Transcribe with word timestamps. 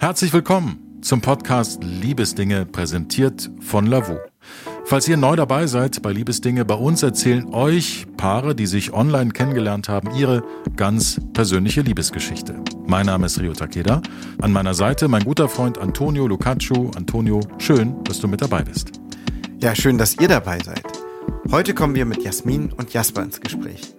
Herzlich 0.00 0.32
willkommen 0.32 1.00
zum 1.02 1.20
Podcast 1.20 1.82
Liebesdinge, 1.82 2.66
präsentiert 2.66 3.50
von 3.60 3.84
Lavu. 3.84 4.16
Falls 4.84 5.08
ihr 5.08 5.16
neu 5.16 5.34
dabei 5.34 5.66
seid 5.66 6.02
bei 6.02 6.12
Liebesdinge, 6.12 6.64
bei 6.64 6.76
uns 6.76 7.02
erzählen 7.02 7.52
euch 7.52 8.06
Paare, 8.16 8.54
die 8.54 8.66
sich 8.66 8.92
online 8.92 9.30
kennengelernt 9.30 9.88
haben, 9.88 10.14
ihre 10.14 10.44
ganz 10.76 11.20
persönliche 11.32 11.80
Liebesgeschichte. 11.80 12.62
Mein 12.86 13.06
Name 13.06 13.26
ist 13.26 13.40
Rio 13.40 13.54
Takeda. 13.54 14.00
An 14.40 14.52
meiner 14.52 14.74
Seite 14.74 15.08
mein 15.08 15.24
guter 15.24 15.48
Freund 15.48 15.78
Antonio 15.78 16.28
Lucaccio. 16.28 16.92
Antonio, 16.94 17.40
schön, 17.58 18.04
dass 18.04 18.20
du 18.20 18.28
mit 18.28 18.40
dabei 18.40 18.62
bist. 18.62 18.92
Ja, 19.58 19.74
schön, 19.74 19.98
dass 19.98 20.16
ihr 20.20 20.28
dabei 20.28 20.60
seid. 20.60 20.86
Heute 21.50 21.74
kommen 21.74 21.96
wir 21.96 22.04
mit 22.04 22.22
Jasmin 22.22 22.72
und 22.72 22.92
Jasper 22.92 23.24
ins 23.24 23.40
Gespräch. 23.40 23.96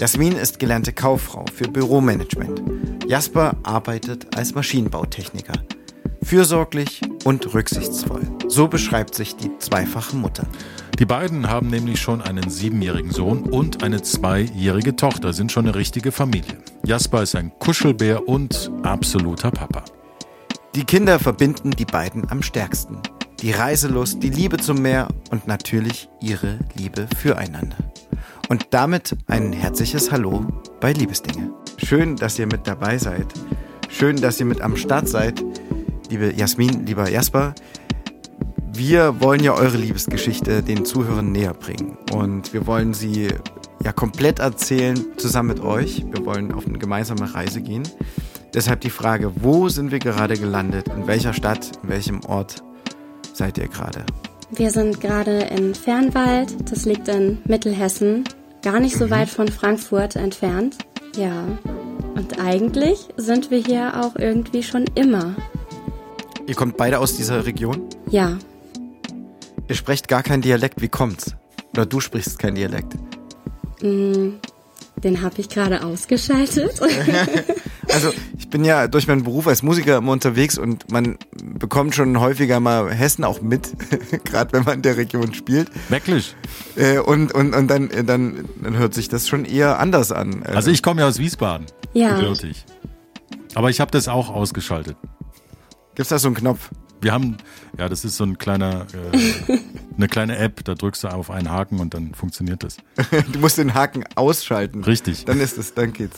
Jasmin 0.00 0.32
ist 0.32 0.58
gelernte 0.58 0.92
Kauffrau 0.92 1.44
für 1.54 1.68
Büromanagement. 1.68 2.95
Jasper 3.06 3.54
arbeitet 3.62 4.36
als 4.36 4.54
Maschinenbautechniker. 4.54 5.52
Fürsorglich 6.24 7.00
und 7.24 7.54
rücksichtsvoll. 7.54 8.22
So 8.48 8.66
beschreibt 8.66 9.14
sich 9.14 9.36
die 9.36 9.56
zweifache 9.58 10.16
Mutter. 10.16 10.44
Die 10.98 11.06
beiden 11.06 11.48
haben 11.48 11.68
nämlich 11.68 12.00
schon 12.00 12.20
einen 12.20 12.50
siebenjährigen 12.50 13.12
Sohn 13.12 13.44
und 13.44 13.84
eine 13.84 14.02
zweijährige 14.02 14.96
Tochter, 14.96 15.32
sind 15.32 15.52
schon 15.52 15.66
eine 15.66 15.76
richtige 15.76 16.10
Familie. 16.10 16.58
Jasper 16.84 17.22
ist 17.22 17.36
ein 17.36 17.52
Kuschelbär 17.60 18.28
und 18.28 18.72
absoluter 18.82 19.52
Papa. 19.52 19.84
Die 20.74 20.84
Kinder 20.84 21.20
verbinden 21.20 21.70
die 21.70 21.84
beiden 21.84 22.28
am 22.30 22.42
stärksten. 22.42 22.98
Die 23.40 23.52
Reiselust, 23.52 24.20
die 24.22 24.30
Liebe 24.30 24.56
zum 24.56 24.82
Meer 24.82 25.06
und 25.30 25.46
natürlich 25.46 26.08
ihre 26.20 26.58
Liebe 26.74 27.06
füreinander. 27.16 27.76
Und 28.48 28.68
damit 28.70 29.16
ein 29.26 29.52
herzliches 29.52 30.10
Hallo 30.10 30.46
bei 30.80 30.92
Liebesdinge. 30.92 31.52
Schön, 31.78 32.16
dass 32.16 32.38
ihr 32.38 32.46
mit 32.46 32.66
dabei 32.66 32.98
seid. 32.98 33.26
Schön, 33.88 34.16
dass 34.16 34.38
ihr 34.40 34.46
mit 34.46 34.60
am 34.60 34.76
Start 34.76 35.08
seid 35.08 35.42
liebe 36.10 36.32
Jasmin, 36.34 36.86
lieber 36.86 37.08
Jasper. 37.10 37.54
Wir 38.72 39.20
wollen 39.20 39.42
ja 39.42 39.54
eure 39.54 39.76
Liebesgeschichte 39.76 40.62
den 40.62 40.84
Zuhörern 40.84 41.32
näher 41.32 41.54
bringen 41.54 41.96
und 42.12 42.52
wir 42.52 42.66
wollen 42.66 42.94
sie 42.94 43.28
ja 43.82 43.92
komplett 43.92 44.38
erzählen 44.38 44.98
zusammen 45.16 45.48
mit 45.48 45.60
euch. 45.60 46.04
Wir 46.10 46.24
wollen 46.26 46.52
auf 46.52 46.66
eine 46.66 46.78
gemeinsame 46.78 47.34
Reise 47.34 47.60
gehen. 47.60 47.84
Deshalb 48.54 48.80
die 48.80 48.90
Frage, 48.90 49.32
wo 49.36 49.68
sind 49.68 49.90
wir 49.90 49.98
gerade 49.98 50.36
gelandet? 50.36 50.88
In 50.88 51.06
welcher 51.06 51.32
Stadt, 51.32 51.72
in 51.82 51.88
welchem 51.88 52.20
Ort 52.26 52.62
seid 53.32 53.58
ihr 53.58 53.68
gerade? 53.68 54.04
Wir 54.50 54.70
sind 54.70 55.00
gerade 55.00 55.40
in 55.40 55.74
Fernwald, 55.74 56.70
das 56.70 56.84
liegt 56.84 57.08
in 57.08 57.38
Mittelhessen, 57.46 58.24
gar 58.62 58.80
nicht 58.80 58.96
so 58.96 59.06
mhm. 59.06 59.10
weit 59.10 59.28
von 59.28 59.48
Frankfurt 59.48 60.16
entfernt. 60.16 60.76
Ja, 61.16 61.44
und 62.14 62.40
eigentlich 62.40 63.08
sind 63.16 63.50
wir 63.50 63.58
hier 63.58 64.00
auch 64.02 64.16
irgendwie 64.16 64.62
schon 64.62 64.84
immer. 64.94 65.34
Ihr 66.46 66.54
kommt 66.54 66.76
beide 66.76 66.98
aus 66.98 67.16
dieser 67.16 67.44
Region? 67.44 67.88
Ja. 68.10 68.38
Ihr 69.68 69.74
sprecht 69.74 70.08
gar 70.08 70.22
keinen 70.22 70.42
Dialekt. 70.42 70.80
Wie 70.80 70.88
kommt's? 70.88 71.34
Oder 71.72 71.86
du 71.86 72.00
sprichst 72.00 72.38
keinen 72.38 72.54
Dialekt? 72.54 72.94
Mm, 73.82 74.34
den 75.02 75.22
habe 75.22 75.40
ich 75.40 75.48
gerade 75.48 75.84
ausgeschaltet. 75.84 76.80
also 77.92 78.12
ich 78.38 78.50
bin 78.50 78.64
ja 78.64 78.88
durch 78.88 79.06
meinen 79.06 79.22
Beruf 79.22 79.46
als 79.46 79.62
Musiker 79.62 79.98
immer 79.98 80.12
unterwegs 80.12 80.58
und 80.58 80.90
man 80.90 81.18
bekommt 81.58 81.94
schon 81.94 82.18
häufiger 82.20 82.60
mal 82.60 82.92
Hessen 82.92 83.24
auch 83.24 83.40
mit, 83.40 83.72
gerade 84.24 84.52
wenn 84.52 84.64
man 84.64 84.74
in 84.74 84.82
der 84.82 84.96
Region 84.96 85.34
spielt. 85.34 85.70
Wirklich? 85.88 86.34
Äh, 86.76 86.98
und 86.98 87.32
und, 87.32 87.54
und 87.54 87.68
dann, 87.68 87.88
dann, 88.06 88.48
dann 88.62 88.76
hört 88.76 88.94
sich 88.94 89.08
das 89.08 89.28
schon 89.28 89.44
eher 89.44 89.78
anders 89.78 90.12
an. 90.12 90.42
Also 90.44 90.70
ich 90.70 90.82
komme 90.82 91.00
ja 91.00 91.08
aus 91.08 91.18
Wiesbaden. 91.18 91.66
Ja. 91.92 92.16
Gebürtig. 92.16 92.64
Aber 93.54 93.70
ich 93.70 93.80
habe 93.80 93.90
das 93.90 94.08
auch 94.08 94.28
ausgeschaltet. 94.28 94.96
Gibt's 95.94 96.10
da 96.10 96.18
so 96.18 96.28
einen 96.28 96.36
Knopf? 96.36 96.70
Wir 97.00 97.12
haben, 97.12 97.36
ja, 97.78 97.88
das 97.88 98.04
ist 98.04 98.16
so 98.16 98.24
ein 98.24 98.36
kleiner, 98.38 98.86
äh, 99.12 99.58
eine 99.96 100.08
kleine 100.08 100.36
App, 100.38 100.64
da 100.64 100.74
drückst 100.74 101.04
du 101.04 101.08
auf 101.08 101.30
einen 101.30 101.50
Haken 101.50 101.80
und 101.80 101.94
dann 101.94 102.14
funktioniert 102.14 102.62
das. 102.64 102.76
du 103.32 103.38
musst 103.38 103.58
den 103.58 103.74
Haken 103.74 104.04
ausschalten. 104.14 104.84
Richtig. 104.84 105.24
Dann 105.24 105.40
ist 105.40 105.58
es, 105.58 105.74
dann 105.74 105.92
geht's. 105.92 106.16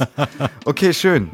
Okay, 0.65 0.93
schön. 0.93 1.31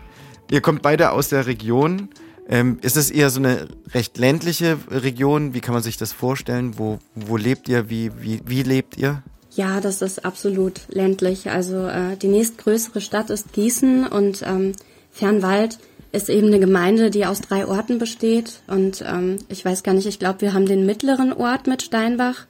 Ihr 0.55 0.61
kommt 0.61 0.83
beide 0.83 1.11
aus 1.11 1.31
der 1.31 1.47
Region. 1.47 2.11
Ähm, 2.49 2.79
ist 2.81 2.97
es 2.97 3.11
eher 3.11 3.31
so 3.31 3.41
eine 3.41 3.67
recht 3.93 4.19
ländliche 4.19 4.79
Region? 4.89 5.53
Wie 5.53 5.59
kann 5.59 5.75
man 5.75 5.83
sich 5.83 5.97
das 5.97 6.13
vorstellen? 6.13 6.79
Wo, 6.79 7.01
wo 7.17 7.37
lebt 7.37 7.69
ihr? 7.69 7.91
Wie, 7.91 8.13
wie, 8.21 8.41
wie 8.47 8.63
lebt 8.63 8.97
ihr? 8.97 9.25
Ja, 9.57 9.81
das 9.81 10.01
ist 10.01 10.25
absolut 10.25 10.83
ländlich. 10.87 11.51
Also 11.51 11.89
äh, 11.89 12.17
die 12.17 12.29
nächstgrößere 12.29 13.01
Stadt 13.01 13.31
ist 13.31 13.53
Gießen 13.53 14.07
und 14.07 14.45
ähm, 14.47 14.75
Fernwald 15.11 15.81
ist 16.13 16.31
eben 16.31 16.47
eine 16.47 16.61
Gemeinde, 16.61 17.11
die 17.11 17.27
aus 17.27 17.41
drei 17.41 17.67
Orten 17.67 17.99
besteht. 17.99 18.61
Und 18.69 19.03
ähm, 19.05 19.39
ich 19.49 19.65
weiß 19.65 19.83
gar 19.83 19.95
nicht, 19.95 20.07
ich 20.07 20.21
glaube, 20.21 20.43
wir 20.43 20.55
haben 20.55 20.67
den 20.67 20.87
mittleren 20.87 21.33
Ort 21.33 21.67
mit 21.67 21.83
Steinbach. 21.83 22.47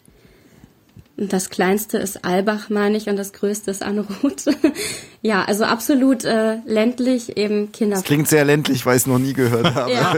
Das 1.16 1.48
kleinste 1.48 1.98
ist 1.98 2.24
Albach, 2.24 2.70
meine 2.70 2.96
ich, 2.96 3.08
und 3.08 3.16
das 3.16 3.32
größte 3.32 3.70
ist 3.70 3.82
Anruth. 3.82 4.44
ja, 5.22 5.44
also 5.44 5.64
absolut 5.64 6.24
äh, 6.24 6.56
ländlich, 6.66 7.36
eben 7.36 7.70
Kinder. 7.70 7.96
Das 7.96 8.04
klingt 8.04 8.26
sehr 8.28 8.44
ländlich, 8.44 8.84
weil 8.84 8.96
ich 8.96 9.02
es 9.02 9.06
noch 9.06 9.18
nie 9.18 9.32
gehört 9.32 9.74
habe. 9.74 9.92
ja. 9.92 10.16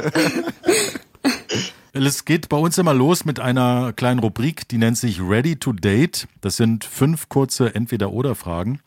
Es 1.92 2.24
geht 2.24 2.48
bei 2.48 2.56
uns 2.56 2.78
immer 2.78 2.94
los 2.94 3.24
mit 3.24 3.40
einer 3.40 3.92
kleinen 3.94 4.20
Rubrik, 4.20 4.68
die 4.68 4.78
nennt 4.78 4.98
sich 4.98 5.20
Ready 5.20 5.56
to 5.56 5.72
Date. 5.72 6.28
Das 6.40 6.56
sind 6.56 6.84
fünf 6.84 7.28
kurze 7.28 7.74
Entweder-Oder-Fragen. 7.74 8.80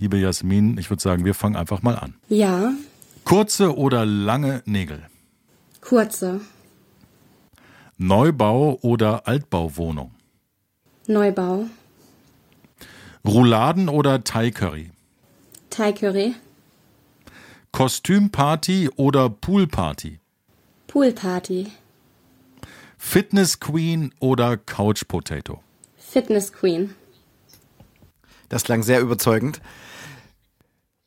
Liebe 0.00 0.18
Jasmin, 0.18 0.76
ich 0.78 0.90
würde 0.90 1.02
sagen, 1.02 1.24
wir 1.24 1.34
fangen 1.34 1.56
einfach 1.56 1.82
mal 1.82 1.96
an. 1.96 2.14
Ja, 2.28 2.72
Kurze 3.24 3.76
oder 3.76 4.04
lange 4.04 4.62
Nägel? 4.66 5.02
Kurze. 5.80 6.40
Neubau 7.96 8.78
oder 8.82 9.26
Altbauwohnung? 9.26 10.10
Neubau. 11.06 11.66
Rouladen 13.26 13.88
oder 13.88 14.24
Thai 14.24 14.50
Curry? 14.50 14.90
Thai 15.70 15.92
Curry. 15.92 16.34
Kostümparty 17.72 18.90
oder 18.96 19.28
Poolparty? 19.28 20.20
Poolparty. 20.86 21.72
Fitness 22.96 23.60
Queen 23.60 24.14
oder 24.20 24.56
Couch 24.56 25.06
Potato? 25.08 25.62
Fitness 25.96 26.52
Queen. 26.52 26.94
Das 28.48 28.64
klang 28.64 28.82
sehr 28.82 29.00
überzeugend. 29.00 29.60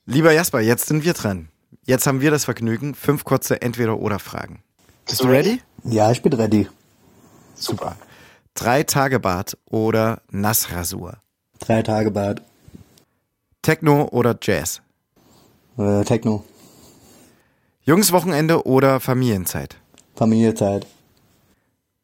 Lieber 0.05 0.31
Jasper, 0.31 0.59
jetzt 0.59 0.87
sind 0.87 1.05
wir 1.05 1.13
dran. 1.13 1.49
Jetzt 1.85 2.05
haben 2.05 2.21
wir 2.21 2.31
das 2.31 2.45
Vergnügen, 2.45 2.93
fünf 2.95 3.23
kurze 3.23 3.61
Entweder-Oder-Fragen. 3.61 4.61
Bist 5.05 5.23
du 5.23 5.27
ready? 5.27 5.61
Ja, 5.85 6.11
ich 6.11 6.21
bin 6.21 6.33
ready. 6.33 6.67
Super. 7.55 7.95
Drei 8.57 8.81
Tage 8.81 9.19
Bad 9.19 9.55
oder 9.69 10.23
Nassrasur? 10.31 11.17
Drei 11.59 11.83
Tage 11.83 12.09
Bad. 12.09 12.41
Techno 13.61 14.07
oder 14.11 14.35
Jazz? 14.41 14.81
Äh, 15.77 16.03
Techno. 16.05 16.43
Jungswochenende 17.83 18.65
oder 18.65 18.99
Familienzeit? 18.99 19.77
Familienzeit. 20.15 20.87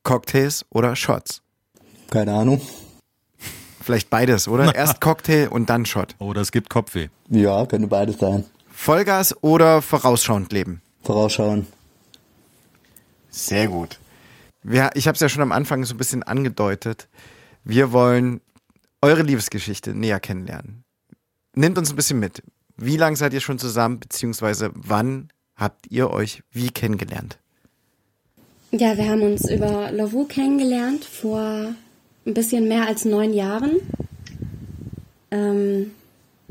Cocktails 0.04 0.64
oder 0.70 0.96
Shots? 0.96 1.42
Keine 2.12 2.34
Ahnung. 2.34 2.62
Vielleicht 3.82 4.12
beides, 4.12 4.48
oder? 4.48 4.76
Erst 4.76 5.02
Cocktail 5.02 5.48
und 5.48 5.72
dann 5.72 5.88
Shot. 5.88 6.16
Oder 6.20 6.42
es 6.42 6.52
gibt 6.52 6.70
Kopfweh. 6.70 7.08
Ja, 7.30 7.66
könnte 7.66 7.88
beides 7.88 8.20
sein. 8.20 8.46
Vollgas 8.72 9.36
oder 9.42 9.82
vorausschauend 9.82 10.54
leben? 10.54 10.84
Vorausschauen. 11.02 11.66
Sehr 13.32 13.68
gut. 13.68 13.98
Wir, 14.64 14.92
ich 14.96 15.08
habe 15.08 15.16
es 15.16 15.22
ja 15.22 15.30
schon 15.30 15.42
am 15.42 15.52
Anfang 15.52 15.84
so 15.86 15.94
ein 15.94 15.98
bisschen 15.98 16.24
angedeutet. 16.24 17.10
Wir 17.64 17.92
wollen 17.92 18.42
eure 19.02 19.22
Liebesgeschichte 19.22 19.94
näher 19.94 20.20
kennenlernen. 20.20 20.84
Nehmt 21.56 21.78
uns 21.78 21.92
ein 21.92 21.96
bisschen 21.96 22.20
mit. 22.20 22.42
Wie 22.78 22.98
lange 22.98 23.16
seid 23.16 23.34
ihr 23.34 23.42
schon 23.42 23.60
zusammen, 23.60 24.00
beziehungsweise 24.00 24.72
wann 24.74 25.30
habt 25.56 25.92
ihr 25.92 26.10
euch 26.10 26.44
wie 26.52 26.70
kennengelernt? 26.70 27.38
Ja, 28.72 28.98
wir 28.98 29.08
haben 29.08 29.22
uns 29.22 29.50
über 29.50 29.92
Lavu 29.92 30.26
kennengelernt 30.26 31.06
vor 31.06 31.76
ein 32.26 32.34
bisschen 32.34 32.68
mehr 32.68 32.88
als 32.88 33.06
neun 33.06 33.34
Jahren. 33.34 33.76
Ähm, 35.30 35.92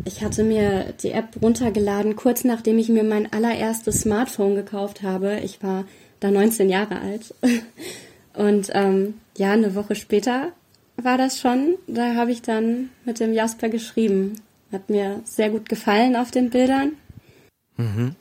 ich 0.04 0.22
hatte 0.22 0.44
mir 0.44 0.94
die 1.02 1.12
App 1.12 1.36
runtergeladen, 1.40 2.14
kurz 2.14 2.44
nachdem 2.44 2.78
ich 2.78 2.88
mir 2.88 3.04
mein 3.04 3.32
allererstes 3.32 4.02
Smartphone 4.02 4.54
gekauft 4.54 5.02
habe. 5.02 5.40
Ich 5.40 5.62
war 5.62 5.84
da 6.22 6.30
19 6.30 6.68
Jahre 6.68 7.00
alt. 7.00 7.34
Und 8.34 8.70
ähm, 8.72 9.14
ja, 9.36 9.52
eine 9.52 9.74
Woche 9.74 9.94
später 9.94 10.52
war 10.96 11.18
das 11.18 11.40
schon. 11.40 11.74
Da 11.86 12.14
habe 12.14 12.32
ich 12.32 12.42
dann 12.42 12.90
mit 13.04 13.20
dem 13.20 13.32
Jasper 13.32 13.68
geschrieben. 13.68 14.40
Hat 14.72 14.88
mir 14.88 15.20
sehr 15.24 15.50
gut 15.50 15.68
gefallen 15.68 16.16
auf 16.16 16.30
den 16.30 16.50
Bildern. 16.50 16.92
Mhm. 17.76 18.14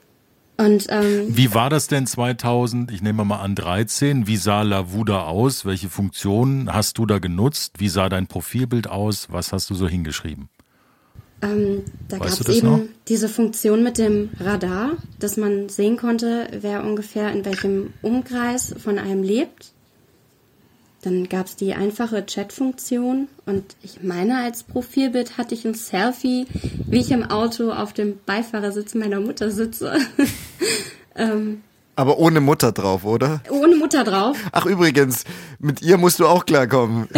Und 0.58 0.86
ähm, 0.90 1.36
wie 1.36 1.54
war 1.56 1.70
das 1.70 1.88
denn 1.88 2.06
2000? 2.06 2.92
Ich 2.92 3.02
nehme 3.02 3.26
mal 3.26 3.40
an 3.40 3.56
13. 3.56 4.28
Wie 4.28 4.38
sah 4.38 4.62
Lavuda 4.62 5.24
aus? 5.24 5.66
Welche 5.66 5.90
Funktionen 5.90 6.72
hast 6.72 6.98
du 6.98 7.06
da 7.06 7.20
genutzt? 7.20 7.76
Wie 7.80 7.90
sah 7.90 8.10
dein 8.10 8.28
Profilbild 8.28 8.88
aus? 8.88 9.32
Was 9.32 9.54
hast 9.54 9.70
du 9.70 9.76
so 9.76 9.88
hingeschrieben? 9.88 10.50
Ähm, 11.42 11.84
da 12.08 12.18
gab 12.18 12.28
es 12.28 12.48
eben 12.48 12.68
noch? 12.68 12.80
diese 13.08 13.28
Funktion 13.28 13.84
mit 13.84 13.98
dem 13.98 14.30
Radar, 14.40 14.98
dass 15.20 15.38
man 15.38 15.70
sehen 15.70 15.98
konnte, 15.98 16.48
wer 16.60 16.84
ungefähr 16.84 17.32
in 17.32 17.46
welchem 17.46 17.94
Umkreis 18.02 18.76
von 18.78 19.00
einem 19.00 19.24
lebt. 19.24 19.72
Dann 21.02 21.30
gab 21.30 21.48
es 21.48 21.56
die 21.56 21.74
einfache 21.74 22.24
Chat-Funktion 22.28 23.28
und 23.48 23.76
ich 23.82 24.04
meine, 24.04 24.44
als 24.44 24.62
Profilbild 24.62 25.40
hatte 25.40 25.56
ich 25.56 25.66
ein 25.66 25.74
Selfie, 25.74 26.46
wie 26.88 27.00
ich 27.00 27.10
im 27.10 27.24
Auto 27.24 27.72
auf 27.72 27.92
dem 27.92 28.20
Beifahrersitz 28.28 28.94
meiner 28.94 29.20
Mutter 29.20 29.50
sitze. 29.50 29.98
Aber 32.02 32.18
ohne 32.18 32.42
Mutter 32.42 32.72
drauf, 32.72 33.06
oder? 33.06 33.42
Ohne 33.52 33.76
Mutter 33.76 34.04
drauf. 34.04 34.36
Ach 34.52 34.66
übrigens, 34.66 35.24
mit 35.60 35.84
ihr 35.84 36.00
musst 36.00 36.20
du 36.20 36.26
auch 36.26 36.48
klarkommen. 36.48 37.08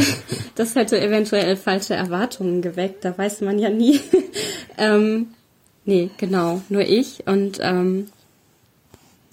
Das 0.55 0.75
hätte 0.75 1.01
eventuell 1.01 1.55
falsche 1.55 1.95
Erwartungen 1.95 2.61
geweckt, 2.61 3.03
da 3.05 3.17
weiß 3.17 3.41
man 3.41 3.57
ja 3.57 3.69
nie. 3.69 3.99
ähm, 4.77 5.29
nee, 5.83 6.11
genau, 6.17 6.61
nur 6.69 6.81
ich 6.81 7.25
und 7.25 7.57
ähm, 7.59 8.09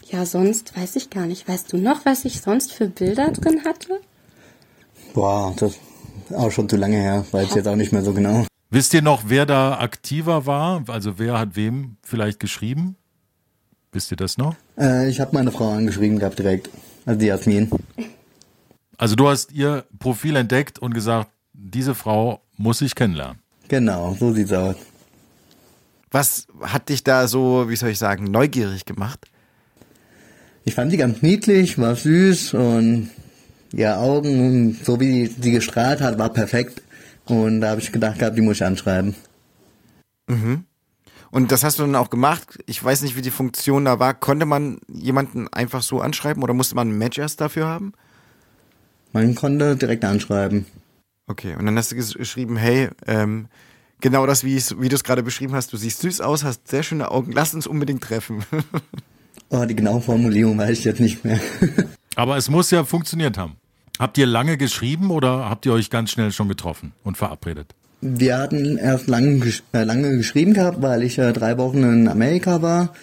ja, 0.08 0.24
sonst 0.24 0.74
weiß 0.78 0.96
ich 0.96 1.10
gar 1.10 1.26
nicht. 1.26 1.46
Weißt 1.46 1.70
du 1.72 1.76
noch, 1.76 2.06
was 2.06 2.24
ich 2.24 2.40
sonst 2.40 2.72
für 2.72 2.86
Bilder 2.86 3.32
drin 3.32 3.64
hatte? 3.66 4.00
Boah, 5.12 5.52
das 5.58 5.72
ist 5.72 6.34
auch 6.34 6.50
schon 6.50 6.70
zu 6.70 6.76
lange 6.76 6.96
her, 6.96 7.26
weiß 7.32 7.54
jetzt 7.54 7.68
auch 7.68 7.76
nicht 7.76 7.92
mehr 7.92 8.02
so 8.02 8.14
genau. 8.14 8.46
Wisst 8.70 8.94
ihr 8.94 9.02
noch, 9.02 9.24
wer 9.26 9.44
da 9.44 9.78
aktiver 9.78 10.46
war? 10.46 10.84
Also 10.86 11.18
wer 11.18 11.38
hat 11.38 11.54
wem 11.54 11.96
vielleicht 12.02 12.38
geschrieben? 12.40 12.96
Wisst 13.92 14.10
ihr 14.10 14.16
das 14.16 14.38
noch? 14.38 14.54
Äh, 14.78 15.08
ich 15.08 15.20
habe 15.20 15.30
meine 15.34 15.50
Frau 15.50 15.72
angeschrieben 15.72 16.18
gehabt 16.18 16.38
direkt, 16.38 16.70
also 17.06 17.18
die 17.18 17.26
Jasmin. 17.26 17.70
Also 18.96 19.16
du 19.16 19.28
hast 19.28 19.52
ihr 19.52 19.84
Profil 19.98 20.36
entdeckt 20.36 20.78
und 20.78 20.94
gesagt, 20.94 21.30
diese 21.52 21.94
Frau 21.94 22.42
muss 22.56 22.80
ich 22.82 22.94
kennenlernen. 22.94 23.38
Genau, 23.68 24.16
so 24.18 24.32
sieht's 24.32 24.52
aus. 24.52 24.76
Was 26.10 26.46
hat 26.60 26.88
dich 26.88 27.04
da 27.04 27.26
so, 27.28 27.68
wie 27.68 27.76
soll 27.76 27.90
ich 27.90 27.98
sagen, 27.98 28.24
neugierig 28.24 28.84
gemacht? 28.84 29.26
Ich 30.64 30.74
fand 30.74 30.90
sie 30.90 30.96
ganz 30.96 31.22
niedlich, 31.22 31.78
war 31.78 31.94
süß 31.94 32.54
und 32.54 33.10
ihre 33.72 33.96
Augen, 33.98 34.78
so 34.82 35.00
wie 35.00 35.26
sie 35.26 35.52
gestrahlt 35.52 36.00
hat, 36.00 36.18
war 36.18 36.32
perfekt. 36.32 36.82
Und 37.26 37.60
da 37.60 37.70
habe 37.70 37.80
ich 37.80 37.92
gedacht 37.92 38.18
gehabt, 38.18 38.36
die 38.36 38.42
muss 38.42 38.56
ich 38.56 38.64
anschreiben. 38.64 39.14
Und 41.30 41.52
das 41.52 41.62
hast 41.62 41.78
du 41.78 41.82
dann 41.84 41.94
auch 41.94 42.10
gemacht. 42.10 42.58
Ich 42.66 42.82
weiß 42.82 43.02
nicht, 43.02 43.16
wie 43.16 43.22
die 43.22 43.30
Funktion 43.30 43.84
da 43.84 43.98
war. 44.00 44.14
Konnte 44.14 44.46
man 44.46 44.80
jemanden 44.88 45.46
einfach 45.48 45.82
so 45.82 46.00
anschreiben 46.00 46.42
oder 46.42 46.54
musste 46.54 46.74
man 46.74 46.88
ein 46.88 46.98
Match 46.98 47.18
erst 47.18 47.40
dafür 47.40 47.66
haben? 47.68 47.92
Man 49.12 49.34
konnte 49.34 49.76
direkt 49.76 50.04
anschreiben. 50.04 50.66
Okay, 51.28 51.54
und 51.56 51.66
dann 51.66 51.76
hast 51.76 51.92
du 51.92 51.96
ges- 51.96 52.16
geschrieben, 52.18 52.56
hey, 52.56 52.88
ähm, 53.06 53.46
genau 54.00 54.26
das, 54.26 54.42
wie, 54.42 54.56
wie 54.78 54.88
du 54.88 54.96
es 54.96 55.04
gerade 55.04 55.22
beschrieben 55.22 55.54
hast. 55.54 55.72
Du 55.72 55.76
siehst 55.76 56.00
süß 56.00 56.20
aus, 56.20 56.42
hast 56.42 56.66
sehr 56.66 56.82
schöne 56.82 57.10
Augen. 57.10 57.30
Lass 57.32 57.54
uns 57.54 57.66
unbedingt 57.66 58.02
treffen. 58.02 58.44
Oh, 59.52 59.64
die 59.64 59.74
genaue 59.74 60.00
Formulierung 60.00 60.56
weiß 60.58 60.78
ich 60.78 60.84
jetzt 60.84 61.00
nicht 61.00 61.24
mehr. 61.24 61.40
Aber 62.14 62.36
es 62.36 62.48
muss 62.48 62.70
ja 62.70 62.84
funktioniert 62.84 63.36
haben. 63.36 63.56
Habt 63.98 64.16
ihr 64.16 64.26
lange 64.26 64.56
geschrieben 64.56 65.10
oder 65.10 65.50
habt 65.50 65.66
ihr 65.66 65.72
euch 65.72 65.90
ganz 65.90 66.12
schnell 66.12 66.30
schon 66.30 66.48
getroffen 66.48 66.92
und 67.02 67.16
verabredet? 67.16 67.74
Wir 68.00 68.38
hatten 68.38 68.78
erst 68.78 69.08
lange, 69.08 69.36
gesch- 69.44 69.62
äh, 69.72 69.84
lange 69.84 70.16
geschrieben 70.16 70.54
gehabt, 70.54 70.80
weil 70.80 71.02
ich 71.02 71.18
äh, 71.18 71.32
drei 71.32 71.58
Wochen 71.58 71.82
in 71.82 72.08
Amerika 72.08 72.62
war. 72.62 72.94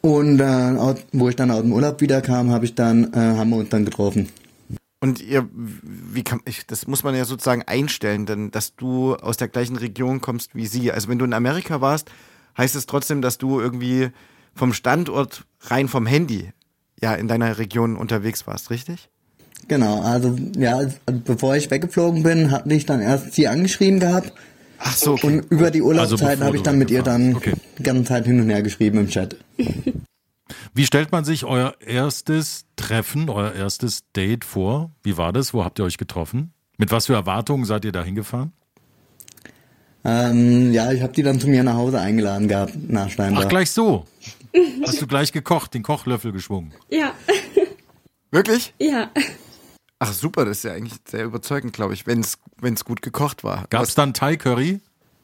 Und 0.00 0.40
äh, 0.40 0.94
wo 1.12 1.28
ich 1.28 1.36
dann 1.36 1.50
aus 1.50 1.60
dem 1.60 1.72
Urlaub 1.72 2.00
wiederkam, 2.00 2.50
habe 2.50 2.64
ich 2.64 2.74
dann, 2.74 3.12
äh, 3.12 3.16
haben 3.16 3.50
wir 3.50 3.56
uns 3.56 3.68
dann 3.68 3.84
getroffen. 3.84 4.30
Und 5.00 5.20
ihr, 5.22 5.48
wie 5.52 6.22
kann 6.22 6.40
ich, 6.44 6.66
das 6.66 6.86
muss 6.86 7.02
man 7.04 7.14
ja 7.14 7.24
sozusagen 7.24 7.62
einstellen, 7.62 8.26
denn 8.26 8.50
dass 8.50 8.76
du 8.76 9.16
aus 9.16 9.36
der 9.36 9.48
gleichen 9.48 9.76
Region 9.76 10.20
kommst 10.20 10.54
wie 10.54 10.66
sie. 10.66 10.92
Also 10.92 11.08
wenn 11.08 11.18
du 11.18 11.24
in 11.24 11.32
Amerika 11.32 11.80
warst, 11.80 12.10
heißt 12.56 12.76
es 12.76 12.86
trotzdem, 12.86 13.22
dass 13.22 13.38
du 13.38 13.60
irgendwie 13.60 14.10
vom 14.54 14.72
Standort 14.72 15.44
rein 15.60 15.88
vom 15.88 16.06
Handy 16.06 16.50
ja 17.02 17.14
in 17.14 17.28
deiner 17.28 17.58
Region 17.58 17.96
unterwegs 17.96 18.46
warst, 18.46 18.70
richtig? 18.70 19.08
Genau, 19.68 20.00
also 20.00 20.36
ja, 20.58 20.78
also, 20.78 20.96
bevor 21.24 21.54
ich 21.54 21.70
weggeflogen 21.70 22.22
bin, 22.22 22.50
hatte 22.50 22.74
ich 22.74 22.86
dann 22.86 23.00
erst 23.00 23.34
sie 23.34 23.46
angeschrieben 23.46 24.00
gehabt. 24.00 24.32
Ach 24.78 24.96
so, 24.96 25.12
okay. 25.12 25.26
Und 25.26 25.50
über 25.50 25.70
die 25.70 25.82
Urlaubszeit 25.82 26.30
Also 26.30 26.44
habe 26.44 26.56
ich 26.56 26.62
dann 26.62 26.78
mit 26.78 26.90
ihr 26.90 27.02
dann. 27.02 27.36
Okay. 27.36 27.52
die 27.78 27.82
ganze 27.82 28.04
Zeit 28.04 28.26
hin 28.26 28.40
und 28.40 28.48
her 28.50 28.62
geschrieben 28.62 28.98
im 28.98 29.08
Chat. 29.08 29.36
Wie 30.74 30.86
stellt 30.86 31.12
man 31.12 31.24
sich 31.24 31.44
euer 31.44 31.74
erstes 31.80 32.64
Treffen, 32.76 33.28
euer 33.28 33.52
erstes 33.52 34.02
Date 34.16 34.44
vor? 34.44 34.90
Wie 35.02 35.16
war 35.16 35.32
das? 35.32 35.54
Wo 35.54 35.64
habt 35.64 35.78
ihr 35.78 35.84
euch 35.84 35.98
getroffen? 35.98 36.52
Mit 36.78 36.90
was 36.90 37.06
für 37.06 37.14
Erwartungen 37.14 37.64
seid 37.64 37.84
ihr 37.84 37.92
da 37.92 38.02
hingefahren? 38.02 38.52
Ähm, 40.02 40.72
ja, 40.72 40.92
ich 40.92 41.02
habe 41.02 41.12
die 41.12 41.22
dann 41.22 41.38
zu 41.38 41.48
mir 41.48 41.62
nach 41.62 41.74
Hause 41.74 42.00
eingeladen 42.00 42.48
gehabt, 42.48 42.72
nach 42.88 43.10
Steinbach. 43.10 43.42
Ach, 43.44 43.48
gleich 43.48 43.70
so. 43.70 44.06
Hast 44.86 45.00
du 45.00 45.06
gleich 45.06 45.30
gekocht, 45.30 45.74
den 45.74 45.82
Kochlöffel 45.82 46.32
geschwungen? 46.32 46.72
Ja, 46.88 47.12
Wirklich? 48.30 48.74
ja. 48.78 49.10
Ach 50.02 50.14
super, 50.14 50.46
das 50.46 50.58
ist 50.58 50.62
ja 50.64 50.72
eigentlich 50.72 50.98
sehr 51.06 51.24
überzeugend, 51.24 51.74
glaube 51.74 51.92
ich, 51.92 52.06
wenn 52.06 52.20
es 52.20 52.84
gut 52.86 53.02
gekocht 53.02 53.44
war. 53.44 53.66
Gab 53.68 53.82
es 53.82 53.94
dann 53.94 54.14
Thai 54.14 54.36
Curry? 54.36 54.80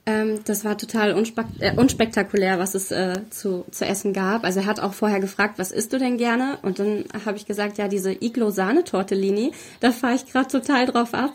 Ähm, 0.08 0.40
das 0.44 0.64
war 0.64 0.78
total 0.78 1.14
unspek 1.14 1.46
äh, 1.58 1.74
unspektakulär, 1.74 2.60
was 2.60 2.76
es 2.76 2.92
äh, 2.92 3.22
zu, 3.30 3.64
zu 3.72 3.84
essen 3.84 4.12
gab. 4.12 4.44
Also 4.44 4.60
er 4.60 4.66
hat 4.66 4.78
auch 4.78 4.92
vorher 4.94 5.18
gefragt, 5.18 5.58
was 5.58 5.72
isst 5.72 5.92
du 5.92 5.98
denn 5.98 6.16
gerne? 6.16 6.58
Und 6.62 6.78
dann 6.78 7.04
habe 7.24 7.36
ich 7.36 7.46
gesagt, 7.46 7.76
ja, 7.76 7.88
diese 7.88 8.12
Iglo-Sahne-Tortellini, 8.12 9.50
da 9.80 9.90
fahre 9.90 10.14
ich 10.14 10.26
gerade 10.26 10.46
total 10.46 10.86
drauf 10.86 11.12
ab. 11.12 11.32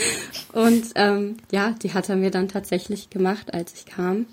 Und 0.52 0.86
ähm, 0.96 1.36
ja, 1.52 1.70
die 1.82 1.94
hat 1.94 2.08
er 2.08 2.16
mir 2.16 2.32
dann 2.32 2.48
tatsächlich 2.48 3.08
gemacht, 3.08 3.54
als 3.54 3.72
ich 3.74 3.86
kam. 3.86 4.26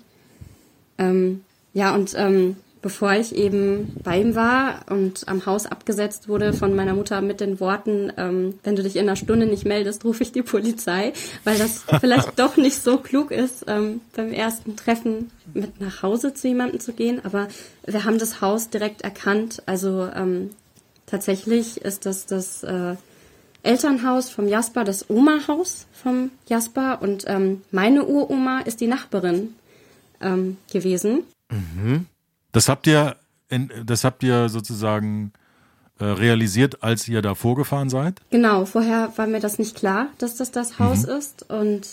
Ähm, 0.98 1.44
ja, 1.74 1.94
und 1.94 2.14
ähm, 2.16 2.56
bevor 2.82 3.12
ich 3.14 3.34
eben 3.34 3.96
bei 4.04 4.20
ihm 4.20 4.34
war 4.34 4.84
und 4.90 5.28
am 5.28 5.46
Haus 5.46 5.66
abgesetzt 5.66 6.28
wurde 6.28 6.52
von 6.52 6.74
meiner 6.74 6.94
Mutter 6.94 7.20
mit 7.20 7.40
den 7.40 7.58
Worten, 7.58 8.12
ähm, 8.16 8.54
wenn 8.62 8.76
du 8.76 8.82
dich 8.82 8.96
in 8.96 9.02
einer 9.02 9.16
Stunde 9.16 9.46
nicht 9.46 9.64
meldest, 9.64 10.04
rufe 10.04 10.22
ich 10.22 10.32
die 10.32 10.42
Polizei, 10.42 11.12
weil 11.44 11.58
das 11.58 11.84
vielleicht 12.00 12.38
doch 12.38 12.56
nicht 12.56 12.82
so 12.82 12.98
klug 12.98 13.30
ist, 13.30 13.64
ähm, 13.66 14.00
beim 14.14 14.32
ersten 14.32 14.76
Treffen 14.76 15.30
mit 15.54 15.80
nach 15.80 16.02
Hause 16.02 16.34
zu 16.34 16.48
jemandem 16.48 16.80
zu 16.80 16.92
gehen. 16.92 17.20
Aber 17.24 17.48
wir 17.86 18.04
haben 18.04 18.18
das 18.18 18.40
Haus 18.40 18.70
direkt 18.70 19.02
erkannt. 19.02 19.62
Also 19.66 20.08
ähm, 20.14 20.50
tatsächlich 21.06 21.80
ist 21.80 22.06
das 22.06 22.26
das 22.26 22.62
äh, 22.62 22.96
Elternhaus 23.62 24.30
vom 24.30 24.46
Jasper, 24.46 24.84
das 24.84 25.10
Oma-Haus 25.10 25.86
vom 25.92 26.30
Jasper 26.48 27.02
und 27.02 27.24
ähm, 27.26 27.62
meine 27.72 28.04
Uroma 28.04 28.60
ist 28.60 28.80
die 28.80 28.86
Nachbarin 28.86 29.54
ähm, 30.20 30.56
gewesen. 30.72 31.24
Das 32.56 32.70
habt 32.70 32.86
ihr, 32.86 33.16
in, 33.50 33.70
das 33.84 34.02
habt 34.02 34.22
ihr 34.22 34.48
sozusagen 34.48 35.34
äh, 35.98 36.06
realisiert, 36.06 36.82
als 36.82 37.06
ihr 37.06 37.20
da 37.20 37.34
vorgefahren 37.34 37.90
seid? 37.90 38.22
Genau, 38.30 38.64
vorher 38.64 39.12
war 39.16 39.26
mir 39.26 39.40
das 39.40 39.58
nicht 39.58 39.76
klar, 39.76 40.06
dass 40.16 40.36
das 40.36 40.52
das 40.52 40.78
Haus 40.78 41.04
ist. 41.04 41.50
Und 41.50 41.86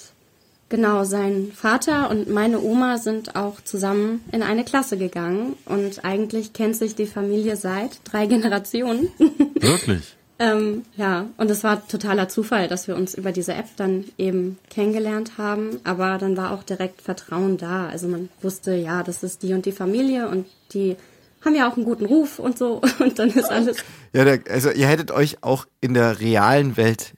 genau, 0.69 1.03
sein 1.03 1.51
Vater 1.53 2.09
und 2.09 2.29
meine 2.29 2.61
Oma 2.61 2.97
sind 2.97 3.35
auch 3.35 3.59
zusammen 3.59 4.23
in 4.31 4.41
eine 4.41 4.63
Klasse 4.63 4.97
gegangen. 4.97 5.57
Und 5.65 6.05
eigentlich 6.05 6.53
kennt 6.53 6.77
sich 6.77 6.95
die 6.95 7.07
Familie 7.07 7.57
seit 7.57 7.99
drei 8.05 8.25
Generationen. 8.27 9.09
Wirklich? 9.55 10.15
Ähm, 10.43 10.83
ja, 10.97 11.27
und 11.37 11.49
es 11.49 11.63
war 11.63 11.87
totaler 11.87 12.27
Zufall, 12.27 12.67
dass 12.67 12.87
wir 12.87 12.95
uns 12.95 13.13
über 13.15 13.31
diese 13.31 13.53
App 13.53 13.67
dann 13.77 14.05
eben 14.17 14.57
kennengelernt 14.69 15.37
haben. 15.37 15.79
Aber 15.83 16.17
dann 16.17 16.35
war 16.35 16.51
auch 16.51 16.63
direkt 16.63 17.01
Vertrauen 17.01 17.57
da. 17.57 17.87
Also 17.87 18.07
man 18.07 18.29
wusste, 18.41 18.75
ja, 18.75 19.03
das 19.03 19.23
ist 19.23 19.43
die 19.43 19.53
und 19.53 19.65
die 19.65 19.71
Familie 19.71 20.27
und 20.27 20.45
die 20.73 20.97
haben 21.45 21.55
ja 21.55 21.69
auch 21.69 21.75
einen 21.75 21.85
guten 21.85 22.05
Ruf 22.05 22.39
und 22.39 22.57
so. 22.57 22.81
Und 22.99 23.19
dann 23.19 23.29
ist 23.29 23.51
alles 23.51 23.77
Ja, 24.13 24.23
der, 24.23 24.39
also 24.49 24.71
ihr 24.71 24.87
hättet 24.87 25.11
euch 25.11 25.43
auch 25.43 25.65
in 25.81 25.93
der 25.93 26.19
realen 26.21 26.77
Welt, 26.77 27.13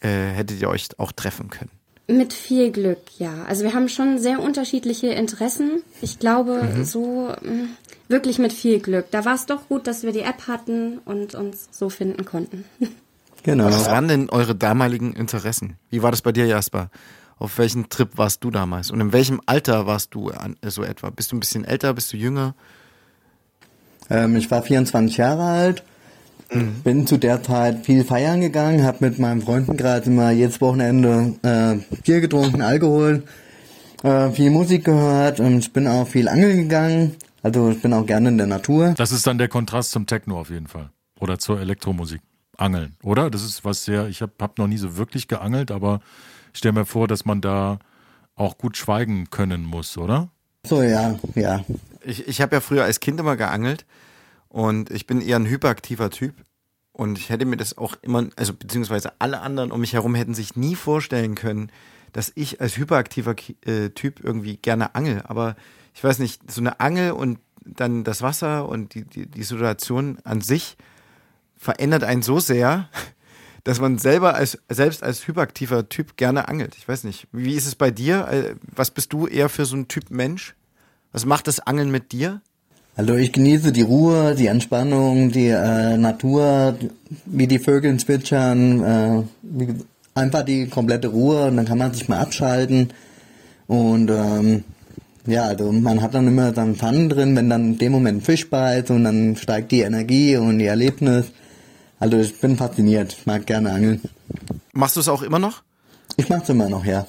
äh, 0.00 0.08
hättet 0.08 0.60
ihr 0.60 0.68
euch 0.68 0.88
auch 0.98 1.10
treffen 1.12 1.50
können. 1.50 1.70
Mit 2.06 2.32
viel 2.34 2.70
Glück, 2.70 2.98
ja. 3.18 3.44
Also 3.48 3.64
wir 3.64 3.72
haben 3.72 3.88
schon 3.88 4.18
sehr 4.18 4.40
unterschiedliche 4.40 5.08
Interessen. 5.08 5.82
Ich 6.02 6.18
glaube, 6.18 6.84
so 6.84 7.32
mh, 7.40 7.68
wirklich 8.08 8.38
mit 8.38 8.52
viel 8.52 8.80
Glück. 8.80 9.06
Da 9.10 9.24
war 9.24 9.34
es 9.34 9.46
doch 9.46 9.68
gut, 9.68 9.86
dass 9.86 10.02
wir 10.02 10.12
die 10.12 10.20
App 10.20 10.46
hatten 10.46 10.98
und 11.04 11.34
uns 11.34 11.68
so 11.70 11.88
finden 11.88 12.24
konnten. 12.24 12.64
Genau. 13.44 13.66
Was 13.66 13.90
waren 13.90 14.08
denn 14.08 14.30
eure 14.30 14.54
damaligen 14.54 15.12
Interessen? 15.12 15.76
Wie 15.90 16.02
war 16.02 16.10
das 16.10 16.22
bei 16.22 16.32
dir, 16.32 16.46
Jasper? 16.46 16.88
Auf 17.36 17.58
welchen 17.58 17.90
Trip 17.90 18.08
warst 18.16 18.42
du 18.42 18.50
damals? 18.50 18.90
Und 18.90 19.02
in 19.02 19.12
welchem 19.12 19.38
Alter 19.44 19.86
warst 19.86 20.14
du 20.14 20.30
an, 20.30 20.56
so 20.64 20.82
etwa? 20.82 21.10
Bist 21.10 21.30
du 21.30 21.36
ein 21.36 21.40
bisschen 21.40 21.66
älter, 21.66 21.92
bist 21.92 22.10
du 22.14 22.16
jünger? 22.16 22.54
Ähm, 24.08 24.36
ich 24.36 24.50
war 24.50 24.62
24 24.62 25.18
Jahre 25.18 25.42
alt, 25.42 25.82
bin 26.84 27.06
zu 27.06 27.16
der 27.16 27.42
Zeit 27.42 27.84
viel 27.84 28.04
feiern 28.04 28.40
gegangen, 28.40 28.82
habe 28.82 28.98
mit 29.00 29.18
meinen 29.18 29.42
Freunden 29.42 29.76
gerade 29.76 30.06
immer 30.06 30.30
jedes 30.30 30.60
Wochenende 30.60 31.34
äh, 31.42 31.96
Bier 32.02 32.20
getrunken, 32.20 32.62
Alkohol, 32.62 33.24
äh, 34.02 34.30
viel 34.30 34.50
Musik 34.50 34.84
gehört 34.84 35.40
und 35.40 35.58
ich 35.58 35.72
bin 35.72 35.86
auch 35.86 36.06
viel 36.06 36.28
angeln 36.28 36.56
gegangen. 36.56 37.16
Also 37.44 37.70
ich 37.70 37.82
bin 37.82 37.92
auch 37.92 38.06
gerne 38.06 38.30
in 38.30 38.38
der 38.38 38.46
Natur. 38.46 38.94
Das 38.96 39.12
ist 39.12 39.26
dann 39.26 39.36
der 39.38 39.48
Kontrast 39.48 39.90
zum 39.90 40.06
Techno 40.06 40.40
auf 40.40 40.48
jeden 40.48 40.66
Fall. 40.66 40.90
Oder 41.20 41.38
zur 41.38 41.60
Elektromusik. 41.60 42.22
Angeln, 42.56 42.96
oder? 43.02 43.30
Das 43.30 43.42
ist 43.42 43.64
was 43.64 43.84
sehr, 43.84 44.08
ich 44.08 44.22
habe 44.22 44.32
hab 44.40 44.58
noch 44.58 44.66
nie 44.68 44.76
so 44.76 44.96
wirklich 44.96 45.28
geangelt, 45.28 45.70
aber 45.70 46.00
ich 46.52 46.58
stelle 46.58 46.72
mir 46.72 46.86
vor, 46.86 47.08
dass 47.08 47.24
man 47.24 47.40
da 47.40 47.78
auch 48.36 48.58
gut 48.58 48.76
schweigen 48.76 49.28
können 49.30 49.64
muss, 49.64 49.98
oder? 49.98 50.28
So, 50.64 50.82
ja, 50.82 51.18
ja. 51.34 51.64
Ich, 52.04 52.26
ich 52.26 52.40
habe 52.40 52.54
ja 52.54 52.60
früher 52.60 52.84
als 52.84 53.00
Kind 53.00 53.20
immer 53.20 53.36
geangelt 53.36 53.86
und 54.48 54.90
ich 54.90 55.06
bin 55.06 55.20
eher 55.20 55.36
ein 55.36 55.46
hyperaktiver 55.46 56.10
Typ. 56.10 56.34
Und 56.92 57.18
ich 57.18 57.28
hätte 57.28 57.44
mir 57.44 57.56
das 57.56 57.76
auch 57.76 57.96
immer, 58.02 58.28
also 58.36 58.54
beziehungsweise 58.54 59.12
alle 59.18 59.40
anderen 59.40 59.72
um 59.72 59.80
mich 59.80 59.94
herum 59.94 60.14
hätten 60.14 60.34
sich 60.34 60.54
nie 60.54 60.76
vorstellen 60.76 61.34
können, 61.34 61.72
dass 62.12 62.30
ich 62.36 62.60
als 62.60 62.76
hyperaktiver 62.76 63.34
äh, 63.66 63.90
Typ 63.90 64.22
irgendwie 64.22 64.56
gerne 64.58 64.94
angel. 64.94 65.22
Aber 65.24 65.56
ich 65.94 66.02
weiß 66.02 66.18
nicht, 66.18 66.50
so 66.50 66.60
eine 66.60 66.80
Angel 66.80 67.12
und 67.12 67.38
dann 67.64 68.04
das 68.04 68.20
Wasser 68.20 68.68
und 68.68 68.94
die, 68.94 69.04
die, 69.04 69.26
die 69.26 69.42
Situation 69.42 70.18
an 70.24 70.40
sich 70.40 70.76
verändert 71.56 72.04
einen 72.04 72.22
so 72.22 72.40
sehr, 72.40 72.88
dass 73.64 73.80
man 73.80 73.98
selber 73.98 74.34
als, 74.34 74.58
selbst 74.68 75.02
als 75.02 75.26
hyperaktiver 75.26 75.88
Typ 75.88 76.16
gerne 76.16 76.48
angelt. 76.48 76.74
Ich 76.76 76.86
weiß 76.86 77.04
nicht. 77.04 77.28
Wie 77.32 77.54
ist 77.54 77.66
es 77.66 77.74
bei 77.74 77.90
dir? 77.90 78.28
Äh, 78.28 78.54
was 78.74 78.90
bist 78.90 79.12
du 79.14 79.26
eher 79.26 79.48
für 79.48 79.64
so 79.64 79.76
ein 79.76 79.88
Typ 79.88 80.10
Mensch? 80.10 80.54
Was 81.12 81.24
macht 81.24 81.46
das 81.46 81.60
Angeln 81.60 81.90
mit 81.90 82.12
dir? 82.12 82.42
Also 82.96 83.14
ich 83.14 83.32
genieße 83.32 83.72
die 83.72 83.82
Ruhe, 83.82 84.34
die 84.34 84.46
Entspannung, 84.46 85.32
die 85.32 85.48
äh, 85.48 85.96
Natur, 85.96 86.76
wie 87.24 87.46
die 87.46 87.58
Vögel 87.58 87.96
zwitschern, 87.98 88.82
äh, 88.84 89.22
wie, 89.42 89.74
einfach 90.14 90.44
die 90.44 90.68
komplette 90.68 91.08
Ruhe 91.08 91.46
und 91.46 91.56
dann 91.56 91.66
kann 91.66 91.78
man 91.78 91.92
sich 91.92 92.08
mal 92.08 92.20
abschalten 92.20 92.92
und 93.66 94.10
ähm, 94.10 94.64
ja, 95.26 95.44
also 95.44 95.72
man 95.72 96.02
hat 96.02 96.14
dann 96.14 96.26
immer 96.26 96.52
dann 96.52 96.76
Pfannen 96.76 97.08
drin, 97.08 97.36
wenn 97.36 97.48
dann 97.48 97.64
in 97.72 97.78
dem 97.78 97.92
Moment 97.92 98.18
ein 98.18 98.24
Fisch 98.24 98.48
beißt 98.50 98.90
und 98.90 99.04
dann 99.04 99.36
steigt 99.36 99.72
die 99.72 99.80
Energie 99.80 100.36
und 100.36 100.58
die 100.58 100.66
Erlebnis. 100.66 101.26
Also 101.98 102.18
ich 102.18 102.38
bin 102.40 102.56
fasziniert, 102.56 103.16
ich 103.18 103.26
mag 103.26 103.46
gerne 103.46 103.72
angeln. 103.72 104.02
Machst 104.72 104.96
du 104.96 105.00
es 105.00 105.08
auch 105.08 105.22
immer 105.22 105.38
noch? 105.38 105.62
Ich 106.16 106.28
mach's 106.28 106.48
immer 106.48 106.68
noch, 106.68 106.84
ja. 106.84 107.06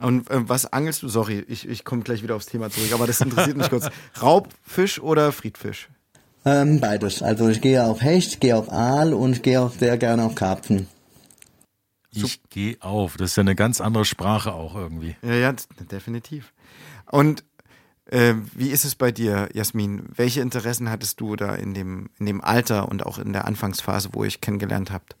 Und 0.00 0.30
äh, 0.30 0.48
was 0.48 0.72
angelst 0.72 1.02
du? 1.02 1.08
Sorry, 1.08 1.44
ich, 1.48 1.68
ich 1.68 1.84
komme 1.84 2.02
gleich 2.02 2.22
wieder 2.22 2.36
aufs 2.36 2.46
Thema 2.46 2.70
zurück, 2.70 2.92
aber 2.92 3.06
das 3.06 3.20
interessiert 3.20 3.56
mich 3.56 3.68
kurz. 3.68 3.88
Raubfisch 4.22 5.00
oder 5.00 5.32
Friedfisch? 5.32 5.88
Ähm, 6.44 6.80
beides. 6.80 7.22
Also 7.22 7.48
ich 7.48 7.60
gehe 7.60 7.84
auf 7.84 8.00
Hecht, 8.00 8.40
gehe 8.40 8.56
auf 8.56 8.70
Aal 8.70 9.12
und 9.12 9.32
ich 9.32 9.42
gehe 9.42 9.60
auch 9.60 9.72
sehr 9.72 9.98
gerne 9.98 10.24
auf 10.24 10.36
Karpfen. 10.36 10.86
Ich 12.10 12.40
gehe 12.48 12.76
auf. 12.80 13.16
Das 13.16 13.30
ist 13.30 13.36
ja 13.36 13.42
eine 13.42 13.54
ganz 13.54 13.80
andere 13.80 14.04
Sprache 14.04 14.52
auch 14.52 14.74
irgendwie. 14.74 15.16
Ja, 15.22 15.34
ja, 15.34 15.54
definitiv. 15.90 16.52
Und 17.10 17.44
äh, 18.06 18.34
wie 18.54 18.70
ist 18.70 18.84
es 18.84 18.94
bei 18.94 19.12
dir, 19.12 19.48
Jasmin? 19.52 20.08
Welche 20.14 20.40
Interessen 20.40 20.90
hattest 20.90 21.20
du 21.20 21.36
da 21.36 21.54
in 21.54 21.74
dem, 21.74 22.10
in 22.18 22.26
dem 22.26 22.42
Alter 22.42 22.88
und 22.88 23.04
auch 23.04 23.18
in 23.18 23.32
der 23.32 23.46
Anfangsphase, 23.46 24.10
wo 24.12 24.24
ich 24.24 24.40
kennengelernt 24.40 24.90
habt? 24.90 25.16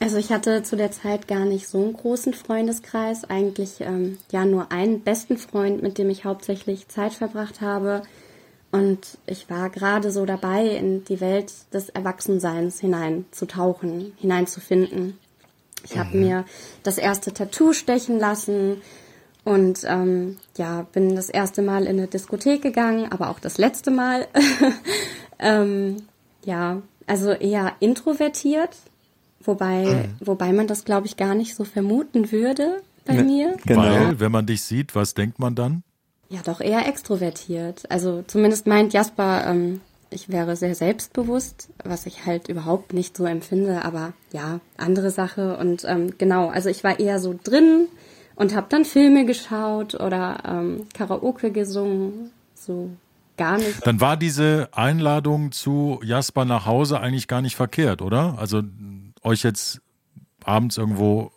Also 0.00 0.16
ich 0.16 0.30
hatte 0.30 0.62
zu 0.62 0.76
der 0.76 0.92
Zeit 0.92 1.28
gar 1.28 1.44
nicht 1.44 1.68
so 1.68 1.82
einen 1.82 1.92
großen 1.92 2.34
Freundeskreis, 2.34 3.24
eigentlich 3.24 3.80
ähm, 3.80 4.18
ja 4.30 4.44
nur 4.44 4.72
einen 4.72 5.00
besten 5.00 5.38
Freund, 5.38 5.82
mit 5.82 5.98
dem 5.98 6.10
ich 6.10 6.24
hauptsächlich 6.24 6.88
Zeit 6.88 7.14
verbracht 7.14 7.60
habe. 7.60 8.02
Und 8.70 9.18
ich 9.26 9.48
war 9.48 9.70
gerade 9.70 10.10
so 10.10 10.26
dabei, 10.26 10.66
in 10.66 11.04
die 11.04 11.20
Welt 11.20 11.52
des 11.72 11.90
Erwachsenseins 11.90 12.80
hineinzutauchen, 12.80 14.12
hineinzufinden. 14.16 15.18
Ich 15.84 15.94
mhm. 15.94 15.98
habe 16.00 16.16
mir 16.16 16.44
das 16.82 16.98
erste 16.98 17.32
Tattoo 17.32 17.72
stechen 17.72 18.18
lassen 18.18 18.82
und 19.44 19.80
ähm, 19.86 20.38
ja, 20.56 20.86
bin 20.92 21.14
das 21.14 21.28
erste 21.28 21.62
Mal 21.62 21.84
in 21.84 21.98
eine 21.98 22.06
Diskothek 22.06 22.62
gegangen, 22.62 23.12
aber 23.12 23.28
auch 23.30 23.38
das 23.38 23.58
letzte 23.58 23.90
Mal. 23.90 24.26
ähm, 25.38 25.96
ja, 26.44 26.80
also 27.06 27.30
eher 27.30 27.72
introvertiert, 27.80 28.76
wobei, 29.40 29.84
mhm. 29.84 30.26
wobei 30.26 30.52
man 30.52 30.66
das, 30.66 30.84
glaube 30.84 31.06
ich, 31.06 31.16
gar 31.16 31.34
nicht 31.34 31.54
so 31.54 31.64
vermuten 31.64 32.32
würde 32.32 32.82
bei 33.04 33.16
ja, 33.16 33.22
mir. 33.22 33.56
Genau. 33.66 33.82
Weil, 33.82 34.20
wenn 34.20 34.32
man 34.32 34.46
dich 34.46 34.62
sieht, 34.62 34.94
was 34.94 35.12
denkt 35.14 35.38
man 35.38 35.54
dann? 35.54 35.82
Ja, 36.30 36.40
doch 36.42 36.60
eher 36.60 36.88
extrovertiert. 36.88 37.90
Also 37.90 38.24
zumindest 38.26 38.66
meint 38.66 38.94
Jasper, 38.94 39.46
ähm, 39.46 39.82
ich 40.10 40.30
wäre 40.30 40.56
sehr 40.56 40.74
selbstbewusst, 40.74 41.68
was 41.84 42.06
ich 42.06 42.24
halt 42.24 42.48
überhaupt 42.48 42.92
nicht 42.92 43.16
so 43.16 43.26
empfinde, 43.26 43.84
aber 43.84 44.14
ja, 44.32 44.60
andere 44.78 45.10
Sache. 45.10 45.56
Und 45.58 45.84
ähm, 45.86 46.14
genau, 46.16 46.48
also 46.48 46.70
ich 46.70 46.82
war 46.82 46.98
eher 46.98 47.18
so 47.18 47.38
drin, 47.42 47.88
und 48.36 48.54
habe 48.54 48.66
dann 48.68 48.84
Filme 48.84 49.24
geschaut 49.24 49.94
oder 49.94 50.38
ähm, 50.46 50.86
Karaoke 50.94 51.50
gesungen, 51.50 52.30
so 52.54 52.90
gar 53.36 53.58
nicht. 53.58 53.86
Dann 53.86 54.00
war 54.00 54.16
diese 54.16 54.68
Einladung 54.72 55.52
zu 55.52 56.00
Jasper 56.04 56.44
nach 56.44 56.66
Hause 56.66 57.00
eigentlich 57.00 57.28
gar 57.28 57.42
nicht 57.42 57.56
verkehrt, 57.56 58.02
oder? 58.02 58.36
Also 58.38 58.62
euch 59.22 59.42
jetzt 59.42 59.80
abends 60.44 60.76
irgendwo 60.76 61.30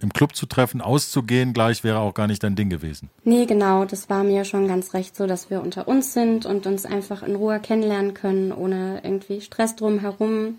im 0.00 0.12
Club 0.12 0.34
zu 0.34 0.46
treffen, 0.46 0.80
auszugehen, 0.80 1.52
gleich 1.52 1.84
wäre 1.84 1.98
auch 1.98 2.14
gar 2.14 2.26
nicht 2.26 2.42
dein 2.42 2.56
Ding 2.56 2.68
gewesen. 2.68 3.10
Nee, 3.22 3.46
genau, 3.46 3.84
das 3.84 4.10
war 4.10 4.24
mir 4.24 4.44
schon 4.44 4.68
ganz 4.68 4.92
recht 4.92 5.16
so, 5.16 5.26
dass 5.26 5.50
wir 5.50 5.62
unter 5.62 5.88
uns 5.88 6.12
sind 6.12 6.46
und 6.46 6.66
uns 6.66 6.84
einfach 6.84 7.22
in 7.22 7.36
Ruhe 7.36 7.60
kennenlernen 7.60 8.12
können, 8.12 8.52
ohne 8.52 9.00
irgendwie 9.02 9.40
Stress 9.40 9.76
drumherum. 9.76 10.56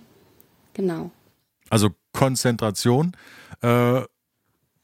Genau. 0.73 1.11
Also 1.69 1.89
Konzentration. 2.13 3.15
Äh, 3.61 4.01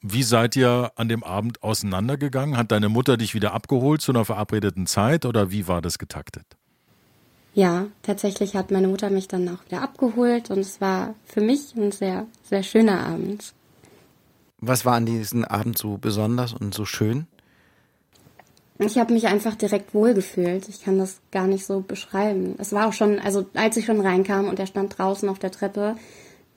wie 0.02 0.24
seid 0.24 0.56
ihr 0.56 0.92
an 0.96 1.10
dem 1.10 1.24
Abend 1.24 1.62
auseinandergegangen? 1.62 2.58
Hat 2.58 2.72
deine 2.72 2.90
Mutter 2.90 3.18
dich 3.18 3.36
wieder 3.36 3.54
abgeholt 3.54 4.02
zu 4.02 4.12
einer 4.12 4.26
verabredeten 4.26 4.88
Zeit 4.88 5.26
oder 5.26 5.52
wie 5.52 5.68
war 5.68 5.82
das 5.82 6.00
getaktet? 6.00 6.46
Ja, 7.54 7.88
tatsächlich 8.02 8.56
hat 8.56 8.72
meine 8.72 8.88
Mutter 8.88 9.10
mich 9.10 9.28
dann 9.28 9.48
auch 9.50 9.66
wieder 9.66 9.82
abgeholt 9.82 10.50
und 10.50 10.60
es 10.60 10.80
war 10.80 11.16
für 11.26 11.42
mich 11.42 11.76
ein 11.76 11.92
sehr, 11.92 12.26
sehr 12.44 12.64
schöner 12.64 13.06
Abend. 13.06 13.54
Was 14.60 14.86
war 14.86 14.96
an 14.96 15.06
diesem 15.06 15.44
Abend 15.44 15.78
so 15.78 15.98
besonders 15.98 16.54
und 16.54 16.74
so 16.74 16.86
schön? 16.86 17.28
Ich 18.80 18.98
habe 18.98 19.14
mich 19.14 19.28
einfach 19.28 19.56
direkt 19.56 19.94
wohlgefühlt. 19.94 20.68
Ich 20.70 20.84
kann 20.84 20.98
das 20.98 21.20
gar 21.32 21.46
nicht 21.46 21.66
so 21.66 21.82
beschreiben. 21.82 22.56
Es 22.58 22.72
war 22.72 22.88
auch 22.88 22.94
schon, 22.94 23.20
also 23.20 23.46
als 23.54 23.78
ich 23.78 23.86
schon 23.86 24.02
reinkam 24.02 24.48
und 24.48 24.58
er 24.58 24.66
stand 24.66 24.98
draußen 24.98 25.30
auf 25.30 25.38
der 25.38 25.52
Treppe, 25.52 25.96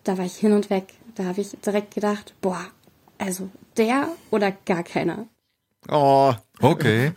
da 0.05 0.17
war 0.17 0.25
ich 0.25 0.37
hin 0.37 0.53
und 0.53 0.71
weg. 0.71 0.95
Da 1.17 1.25
habe 1.25 1.41
ich 1.41 1.51
direkt 1.65 1.95
gedacht, 1.95 2.35
boah, 2.41 2.65
also 3.19 3.51
der 3.77 4.09
oder 4.31 4.53
gar 4.53 4.83
keiner. 4.83 5.27
Oh. 5.89 6.35
Okay. 6.61 7.13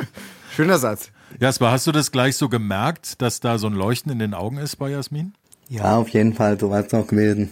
Schöner 0.54 0.78
Satz. 0.78 1.10
Jasper, 1.40 1.70
hast 1.70 1.86
du 1.86 1.92
das 1.92 2.12
gleich 2.12 2.36
so 2.36 2.48
gemerkt, 2.48 3.22
dass 3.22 3.40
da 3.40 3.58
so 3.58 3.66
ein 3.66 3.72
Leuchten 3.72 4.12
in 4.12 4.18
den 4.18 4.34
Augen 4.34 4.58
ist 4.58 4.76
bei 4.76 4.90
Jasmin? 4.90 5.32
Ja, 5.68 5.96
auf 5.96 6.10
jeden 6.10 6.34
Fall, 6.34 6.60
so 6.60 6.70
war 6.70 6.84
es 6.84 6.92
auch 6.92 7.06
gewesen. 7.06 7.50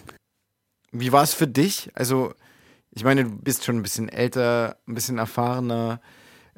Wie 0.93 1.13
war 1.13 1.23
es 1.23 1.33
für 1.33 1.47
dich? 1.47 1.91
Also, 1.95 2.35
ich 2.91 3.05
meine, 3.05 3.25
du 3.25 3.31
bist 3.31 3.65
schon 3.65 3.77
ein 3.77 3.83
bisschen 3.83 4.09
älter, 4.09 4.77
ein 4.87 4.95
bisschen 4.95 5.19
erfahrener. 5.19 6.01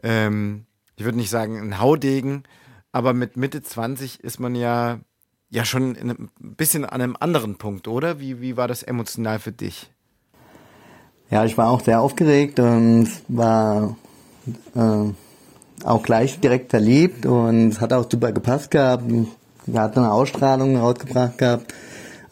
Ähm, 0.03 0.67
ich 0.97 1.05
würde 1.05 1.19
nicht 1.19 1.31
sagen 1.31 1.61
ein 1.61 1.79
Haudegen, 1.79 2.43
aber 2.91 3.15
mit 3.15 3.37
Mitte 3.37 3.63
20 3.63 4.21
ist 4.21 4.41
man 4.41 4.55
ja, 4.55 4.99
ja 5.51 5.65
schon 5.65 5.97
ein 5.97 6.29
bisschen 6.41 6.85
an 6.85 7.01
einem 7.01 7.17
anderen 7.19 7.57
Punkt, 7.57 7.87
oder? 7.87 8.19
Wie, 8.19 8.41
wie 8.41 8.57
war 8.57 8.67
das 8.67 8.83
emotional 8.83 9.39
für 9.39 9.53
dich? 9.53 9.92
Ja, 11.33 11.47
ich 11.47 11.57
war 11.57 11.71
auch 11.71 11.81
sehr 11.81 12.03
aufgeregt 12.03 12.61
und 12.61 13.09
war 13.29 13.97
äh, 14.75 15.83
auch 15.83 16.03
gleich 16.03 16.39
direkt 16.41 16.69
verliebt 16.69 17.25
und 17.25 17.69
es 17.69 17.81
hat 17.81 17.95
auch 17.95 18.07
super 18.11 18.33
gepasst 18.33 18.71
gehabt. 18.71 19.05
Wir 19.65 19.81
hatten 19.81 20.01
eine 20.01 20.13
Ausstrahlung 20.13 20.77
rausgebracht 20.77 21.39
gehabt. 21.39 21.73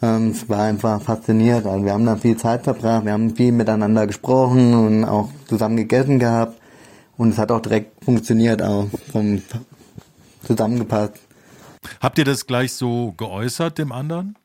Ähm, 0.03 0.29
es 0.29 0.47
war 0.47 0.65
einfach 0.65 1.01
fasziniert. 1.01 1.65
Also 1.65 1.83
wir 1.83 1.93
haben 1.93 2.05
da 2.05 2.15
viel 2.15 2.37
Zeit 2.37 2.63
verbracht, 2.63 3.03
wir 3.05 3.13
haben 3.13 3.35
viel 3.35 3.51
miteinander 3.51 4.05
gesprochen 4.05 4.75
und 4.75 5.03
auch 5.05 5.29
zusammen 5.47 5.77
gegessen 5.77 6.19
gehabt. 6.19 6.59
Und 7.17 7.29
es 7.29 7.39
hat 7.39 7.51
auch 7.51 7.61
direkt 7.61 8.05
funktioniert, 8.05 8.61
auch 8.61 8.85
vom 9.11 9.41
zusammengepasst. 10.43 11.13
Habt 11.99 12.19
ihr 12.19 12.25
das 12.25 12.45
gleich 12.45 12.73
so 12.73 13.15
geäußert 13.17 13.79
dem 13.79 13.91
anderen? 13.91 14.35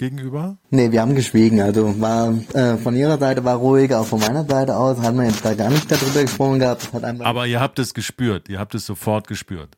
Gegenüber? 0.00 0.56
Nee, 0.70 0.90
wir 0.90 1.02
haben 1.02 1.14
geschwiegen. 1.14 1.60
Also 1.60 2.00
war 2.00 2.34
äh, 2.54 2.76
von 2.78 2.96
ihrer 2.96 3.18
Seite 3.18 3.44
war 3.44 3.56
ruhig, 3.56 3.94
auch 3.94 4.06
von 4.06 4.18
meiner 4.18 4.44
Seite 4.44 4.74
aus 4.74 4.98
hat 4.98 5.14
man 5.14 5.26
jetzt 5.26 5.44
da 5.44 5.54
gar 5.54 5.68
nicht 5.68 5.90
darüber 5.90 6.22
gesprochen 6.22 6.58
gehabt. 6.58 6.88
Aber 7.20 7.46
ihr 7.46 7.60
habt 7.60 7.78
es 7.78 7.92
gespürt, 7.92 8.48
ihr 8.48 8.58
habt 8.58 8.74
es 8.74 8.86
sofort 8.86 9.28
gespürt. 9.28 9.76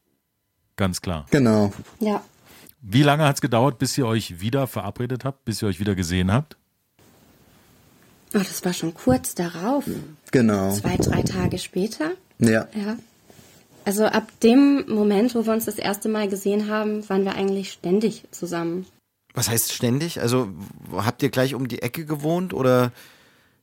Ganz 0.77 1.03
klar. 1.03 1.27
Genau. 1.31 1.73
Ja. 1.99 2.23
Wie 2.81 3.03
lange 3.03 3.25
hat 3.25 3.37
es 3.37 3.41
gedauert, 3.41 3.79
bis 3.79 3.99
ihr 3.99 4.07
euch 4.07 4.41
wieder 4.41 4.67
verabredet 4.67 5.25
habt, 5.25 5.45
bis 5.45 5.61
ihr 5.61 5.69
euch 5.69 5.81
wieder 5.81 5.95
gesehen 5.95 6.33
habt? 6.33 6.57
Oh, 8.35 8.39
das 8.39 8.65
war 8.65 8.73
schon 8.73 8.95
kurz 8.95 9.35
darauf. 9.35 9.85
Genau. 10.31 10.73
Zwei, 10.73 10.97
drei 10.97 11.23
Tage 11.23 11.59
später. 11.59 12.13
Ja. 12.39 12.69
Ja. 12.75 12.97
Also 13.85 14.05
ab 14.05 14.29
dem 14.43 14.85
Moment, 14.89 15.35
wo 15.35 15.45
wir 15.45 15.53
uns 15.53 15.65
das 15.65 15.79
erste 15.79 16.09
Mal 16.09 16.29
gesehen 16.29 16.71
haben, 16.71 17.09
waren 17.09 17.25
wir 17.25 17.35
eigentlich 17.35 17.73
ständig 17.73 18.25
zusammen. 18.31 18.87
Was 19.35 19.49
heißt 19.49 19.73
ständig? 19.73 20.21
Also 20.21 20.49
habt 20.95 21.23
ihr 21.23 21.31
gleich 21.31 21.55
um 21.55 21.69
die 21.69 21.83
Ecke 21.83 22.05
gewohnt 22.05 22.53
oder 22.53 22.93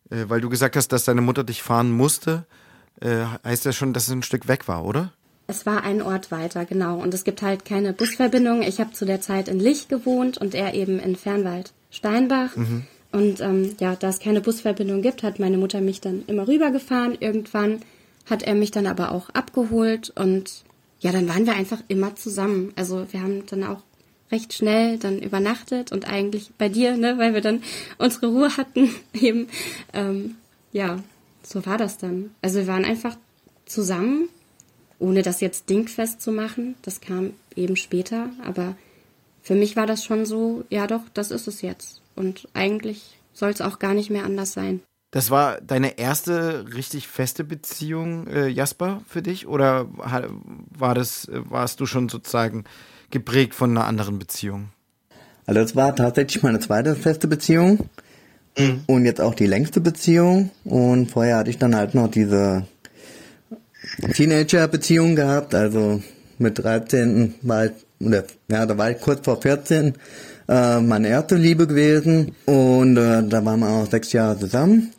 äh, 0.09 0.25
weil 0.27 0.41
du 0.41 0.49
gesagt 0.49 0.75
hast, 0.75 0.89
dass 0.89 1.05
deine 1.05 1.21
Mutter 1.21 1.43
dich 1.43 1.61
fahren 1.61 1.91
musste, 1.91 2.45
äh, 3.01 3.25
heißt 3.43 3.65
das 3.65 3.75
schon, 3.75 3.93
dass 3.93 4.07
es 4.07 4.13
ein 4.13 4.23
Stück 4.23 4.47
weg 4.47 4.67
war, 4.67 4.85
oder? 4.85 5.13
Es 5.47 5.65
war 5.65 5.83
ein 5.83 6.01
Ort 6.01 6.31
weiter, 6.31 6.65
genau. 6.65 6.99
Und 6.99 7.13
es 7.13 7.23
gibt 7.23 7.41
halt 7.41 7.65
keine 7.65 7.93
Busverbindung. 7.93 8.61
Ich 8.61 8.79
habe 8.79 8.91
zu 8.91 9.05
der 9.05 9.19
Zeit 9.19 9.47
in 9.47 9.59
Lich 9.59 9.87
gewohnt 9.87 10.37
und 10.37 10.53
er 10.53 10.75
eben 10.75 10.99
in 10.99 11.15
Fernwald 11.15 11.73
Steinbach. 11.89 12.55
Mhm. 12.55 12.83
Und 13.11 13.41
ähm, 13.41 13.75
ja, 13.79 13.95
da 13.95 14.09
es 14.09 14.19
keine 14.19 14.41
Busverbindung 14.41 15.01
gibt, 15.01 15.23
hat 15.23 15.39
meine 15.39 15.57
Mutter 15.57 15.81
mich 15.81 16.01
dann 16.01 16.23
immer 16.27 16.47
rübergefahren. 16.47 17.17
Irgendwann 17.19 17.81
hat 18.29 18.43
er 18.43 18.53
mich 18.53 18.69
dann 18.69 18.85
aber 18.85 19.11
auch 19.11 19.31
abgeholt 19.31 20.11
und 20.15 20.63
ja, 20.99 21.11
dann 21.11 21.27
waren 21.27 21.47
wir 21.47 21.53
einfach 21.53 21.79
immer 21.87 22.15
zusammen. 22.15 22.71
Also 22.75 23.07
wir 23.11 23.21
haben 23.23 23.45
dann 23.47 23.63
auch 23.63 23.81
recht 24.31 24.53
schnell 24.53 24.97
dann 24.97 25.19
übernachtet 25.19 25.91
und 25.91 26.07
eigentlich 26.07 26.51
bei 26.57 26.69
dir, 26.69 26.97
ne, 26.97 27.17
weil 27.17 27.33
wir 27.33 27.41
dann 27.41 27.63
unsere 27.97 28.27
Ruhe 28.27 28.57
hatten, 28.57 28.93
eben, 29.13 29.47
ähm, 29.93 30.35
ja, 30.71 30.99
so 31.43 31.65
war 31.65 31.77
das 31.77 31.97
dann. 31.97 32.31
Also 32.41 32.59
wir 32.59 32.67
waren 32.67 32.85
einfach 32.85 33.17
zusammen, 33.65 34.29
ohne 34.99 35.21
das 35.21 35.41
jetzt 35.41 35.69
dingfest 35.69 36.21
zu 36.21 36.31
machen. 36.31 36.75
Das 36.81 37.01
kam 37.01 37.33
eben 37.55 37.75
später, 37.75 38.29
aber 38.43 38.75
für 39.41 39.55
mich 39.55 39.75
war 39.75 39.87
das 39.87 40.03
schon 40.03 40.25
so, 40.25 40.63
ja 40.69 40.85
doch, 40.85 41.01
das 41.13 41.31
ist 41.31 41.47
es 41.47 41.61
jetzt. 41.61 42.01
Und 42.15 42.47
eigentlich 42.53 43.17
soll 43.33 43.49
es 43.49 43.61
auch 43.61 43.79
gar 43.79 43.93
nicht 43.93 44.09
mehr 44.09 44.25
anders 44.25 44.53
sein. 44.53 44.81
Das 45.11 45.31
war 45.31 45.59
deine 45.61 45.97
erste 45.97 46.65
richtig 46.75 47.07
feste 47.07 47.43
Beziehung, 47.43 48.27
äh, 48.27 48.47
Jasper, 48.47 49.01
für 49.07 49.23
dich? 49.23 49.47
Oder 49.47 49.87
war 49.89 50.93
das, 50.93 51.27
warst 51.31 51.79
du 51.79 51.87
schon 51.87 52.09
sozusagen 52.09 52.65
geprägt 53.11 53.55
von 53.55 53.71
einer 53.71 53.85
anderen 53.85 54.19
Beziehung? 54.19 54.69
Also 55.45 55.61
das 55.61 55.75
war 55.75 55.95
tatsächlich 55.95 56.43
meine 56.43 56.59
zweite 56.59 56.95
feste 56.95 57.27
Beziehung 57.27 57.89
mhm. 58.57 58.81
und 58.87 59.05
jetzt 59.05 59.21
auch 59.21 59.33
die 59.33 59.47
längste 59.47 59.81
Beziehung. 59.81 60.51
Und 60.63 61.11
vorher 61.11 61.37
hatte 61.37 61.49
ich 61.49 61.57
dann 61.57 61.75
halt 61.75 61.95
noch 61.95 62.09
diese 62.09 62.65
Teenager-Beziehung 64.13 65.15
gehabt. 65.15 65.55
Also 65.55 66.01
mit 66.37 66.59
13 66.59 67.35
war 67.41 67.65
ich, 67.65 67.71
oder 67.99 68.23
ja, 68.49 68.65
da 68.65 68.77
war 68.77 68.91
ich 68.91 68.99
kurz 68.99 69.25
vor 69.25 69.41
14 69.41 69.95
äh, 70.47 70.79
meine 70.81 71.07
erste 71.07 71.35
Liebe 71.35 71.67
gewesen 71.67 72.35
und 72.45 72.97
äh, 72.97 73.23
da 73.27 73.43
waren 73.45 73.59
wir 73.59 73.69
auch 73.69 73.89
sechs 73.89 74.13
Jahre 74.13 74.39
zusammen. 74.39 74.91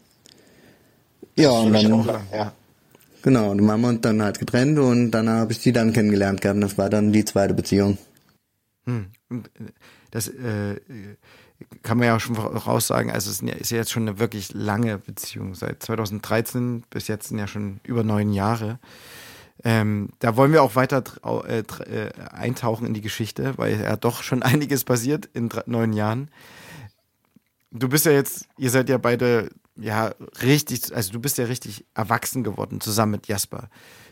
Ja, 1.37 1.51
und 1.51 1.73
dann, 1.73 2.09
ja. 2.33 2.53
Genau, 3.23 3.51
haben 3.51 3.81
wir 3.81 3.89
uns 3.89 4.01
dann 4.01 4.23
halt 4.23 4.39
getrennt 4.39 4.79
und 4.79 5.11
dann 5.11 5.29
habe 5.29 5.53
ich 5.53 5.59
sie 5.59 5.73
dann 5.73 5.93
kennengelernt 5.93 6.41
gehabt. 6.41 6.63
Das 6.63 6.79
war 6.79 6.89
dann 6.89 7.13
die 7.13 7.25
zweite 7.25 7.55
Beziehung. 7.55 7.99
Hm. 8.87 9.07
Äh, 9.31 9.37
das 10.11 10.29
äh, 10.29 10.81
kann 11.83 11.99
man 11.99 12.07
ja 12.07 12.17
auch 12.17 12.21
schon 12.21 12.35
voraus 12.35 12.87
sagen, 12.87 13.11
also 13.11 13.31
es 13.31 13.43
ist 13.43 13.71
ja 13.71 13.79
jetzt 13.79 13.91
schon 13.91 14.09
eine 14.09 14.19
wirklich 14.19 14.53
lange 14.55 14.99
Beziehung. 14.99 15.55
Seit 15.55 15.83
2013 15.83 16.85
bis 16.91 17.09
jetzt 17.09 17.29
sind 17.29 17.39
ja 17.39 17.47
schon 17.47 17.81
über 17.85 18.03
neun 18.03 18.33
Jahre. 18.33 18.79
Ähm, 19.63 20.09
da 20.21 20.37
wollen 20.37 20.53
wir 20.53 20.63
auch 20.63 20.75
weiter 20.75 21.05
äh, 21.47 21.59
äh, 21.59 22.13
eintauchen 22.33 22.87
in 22.87 22.95
die 22.95 23.03
Geschichte, 23.03 23.53
weil 23.59 23.79
ja 23.79 23.97
doch 23.97 24.23
schon 24.23 24.43
einiges 24.43 24.85
passiert 24.85 25.29
in 25.35 25.51
neun 25.67 25.93
Jahren. 25.93 26.31
Du 27.71 27.89
bist 27.89 28.07
ja 28.07 28.13
jetzt, 28.13 28.49
ihr 28.57 28.71
seid 28.71 28.89
ja 28.89 28.99
beide 28.99 29.51
ja 29.77 30.13
richtig, 30.43 30.95
also 30.95 31.13
du 31.13 31.21
bist 31.21 31.39
ja 31.39 31.45
richtig 31.45 31.87
erwachsen 31.95 32.45
geworden 32.45 32.81
zusammen 32.81 33.13
mit 33.13 33.29
Jasper. 33.29 33.69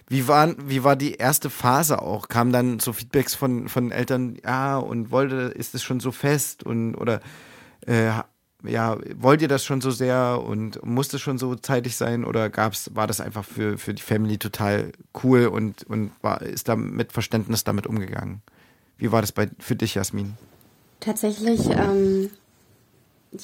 Wie 0.09 0.27
war, 0.27 0.55
wie 0.67 0.85
war 0.85 0.97
die 0.97 1.15
erste 1.15 1.51
Phase 1.51 2.01
auch? 2.01 2.29
Kamen 2.29 2.53
dann 2.53 2.79
so 2.81 2.93
Feedbacks 2.93 3.35
von, 3.35 3.69
von 3.69 3.91
Eltern, 3.91 4.39
ja, 4.43 4.79
und 4.79 5.11
wollte, 5.11 5.37
ist 5.37 5.75
es 5.75 5.83
schon 5.83 6.01
so 6.01 6.13
fest 6.13 6.63
und 6.63 6.95
oder 6.95 7.21
äh, 7.87 8.11
ja, 8.65 8.99
wollt 9.17 9.43
ihr 9.43 9.49
das 9.49 9.65
schon 9.65 9.81
so 9.81 9.91
sehr 9.91 10.43
und 10.45 10.85
musste 10.85 11.19
schon 11.19 11.39
so 11.39 11.55
zeitig 11.55 11.97
sein 11.97 12.25
oder 12.25 12.51
gab's, 12.51 12.91
war 12.95 13.07
das 13.07 13.21
einfach 13.21 13.45
für, 13.45 13.79
für 13.79 13.95
die 13.95 14.03
Family 14.03 14.39
total 14.39 14.93
cool 15.23 15.47
und, 15.47 15.85
und 15.85 16.11
war, 16.23 16.43
ist 16.43 16.69
da 16.69 16.75
mit 16.75 17.13
Verständnis 17.13 17.65
damit 17.65 17.87
umgegangen? 17.87 18.43
Wie 18.97 19.13
war 19.13 19.21
das 19.21 19.31
bei, 19.31 19.49
für 19.61 19.77
dich, 19.77 19.95
Jasmin? 19.95 20.37
Tatsächlich 20.99 21.69
ähm, 21.71 22.31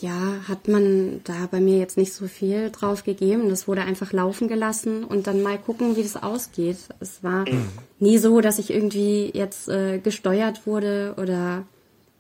ja, 0.01 0.37
hat 0.49 0.69
man 0.69 1.21
da 1.25 1.47
bei 1.51 1.61
mir 1.61 1.79
jetzt 1.79 1.97
nicht 1.97 2.13
so 2.13 2.27
viel 2.27 2.71
drauf 2.71 3.05
gegeben. 3.05 3.49
Das 3.49 3.69
wurde 3.69 3.83
einfach 3.83 4.13
laufen 4.13 4.49
gelassen 4.49 5.05
und 5.05 5.27
dann 5.27 5.43
mal 5.43 5.59
gucken, 5.59 5.97
wie 5.97 6.03
das 6.03 6.17
ausgeht. 6.17 6.79
Es 7.01 7.23
war 7.23 7.45
nie 7.99 8.19
so, 8.19 8.41
dass 8.41 8.59
ich 8.59 8.71
irgendwie 8.71 9.31
jetzt 9.35 9.69
äh, 9.69 9.99
gesteuert 9.99 10.67
wurde 10.67 11.15
oder 11.19 11.65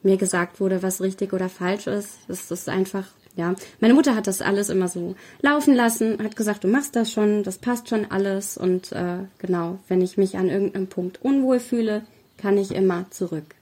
mir 0.02 0.18
gesagt 0.18 0.61
wurde, 0.61 0.83
was 0.83 1.00
richtig 1.00 1.33
oder 1.33 1.49
falsch 1.49 1.87
ist. 1.87 2.18
Es 2.28 2.50
ist 2.50 2.68
einfach, 2.68 3.06
ja. 3.35 3.54
Meine 3.80 3.94
Mutter 3.94 4.14
hat 4.14 4.26
das 4.26 4.43
alles 4.43 4.69
immer 4.69 4.89
so 4.89 5.17
laufen 5.41 5.75
lassen, 5.75 6.23
hat 6.23 6.36
gesagt, 6.36 6.65
du 6.65 6.69
machst 6.69 6.95
das 6.95 7.10
schon, 7.10 7.43
das 7.43 7.58
passt 7.58 7.89
schon 7.89 8.10
alles 8.10 8.58
und 8.58 8.93
äh, 8.93 9.21
genau, 9.39 9.78
wenn 9.89 10.02
ich 10.02 10.19
mich 10.19 10.36
an 10.36 10.50
irgendeinem 10.50 10.89
Punkt 10.89 11.23
unwohl 11.23 11.60
fühle, 11.60 12.02
kann 12.36 12.58
ich 12.58 12.75
immer 12.75 13.10
zurück. 13.10 13.54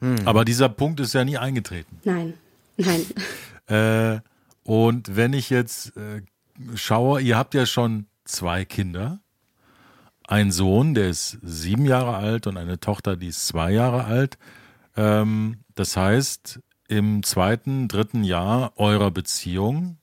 Hm. 0.00 0.16
Aber 0.24 0.44
dieser 0.44 0.68
Punkt 0.68 0.98
ist 0.98 1.14
ja 1.14 1.24
nie 1.24 1.38
eingetreten. 1.38 2.00
Nein. 2.02 2.34
Nein. 2.76 3.06
Äh, 3.66 4.20
und 4.62 5.16
wenn 5.16 5.32
ich 5.32 5.50
jetzt 5.50 5.96
äh, 5.96 6.22
schaue, 6.74 7.20
ihr 7.20 7.36
habt 7.36 7.54
ja 7.54 7.66
schon 7.66 8.06
zwei 8.24 8.64
Kinder. 8.64 9.20
Ein 10.26 10.52
Sohn, 10.52 10.94
der 10.94 11.10
ist 11.10 11.38
sieben 11.42 11.84
Jahre 11.84 12.16
alt 12.16 12.46
und 12.46 12.56
eine 12.56 12.80
Tochter, 12.80 13.16
die 13.16 13.28
ist 13.28 13.46
zwei 13.46 13.72
Jahre 13.72 14.04
alt. 14.04 14.38
Ähm, 14.96 15.58
das 15.74 15.96
heißt, 15.96 16.60
im 16.88 17.22
zweiten, 17.22 17.88
dritten 17.88 18.24
Jahr 18.24 18.72
eurer 18.76 19.10
Beziehung 19.10 19.98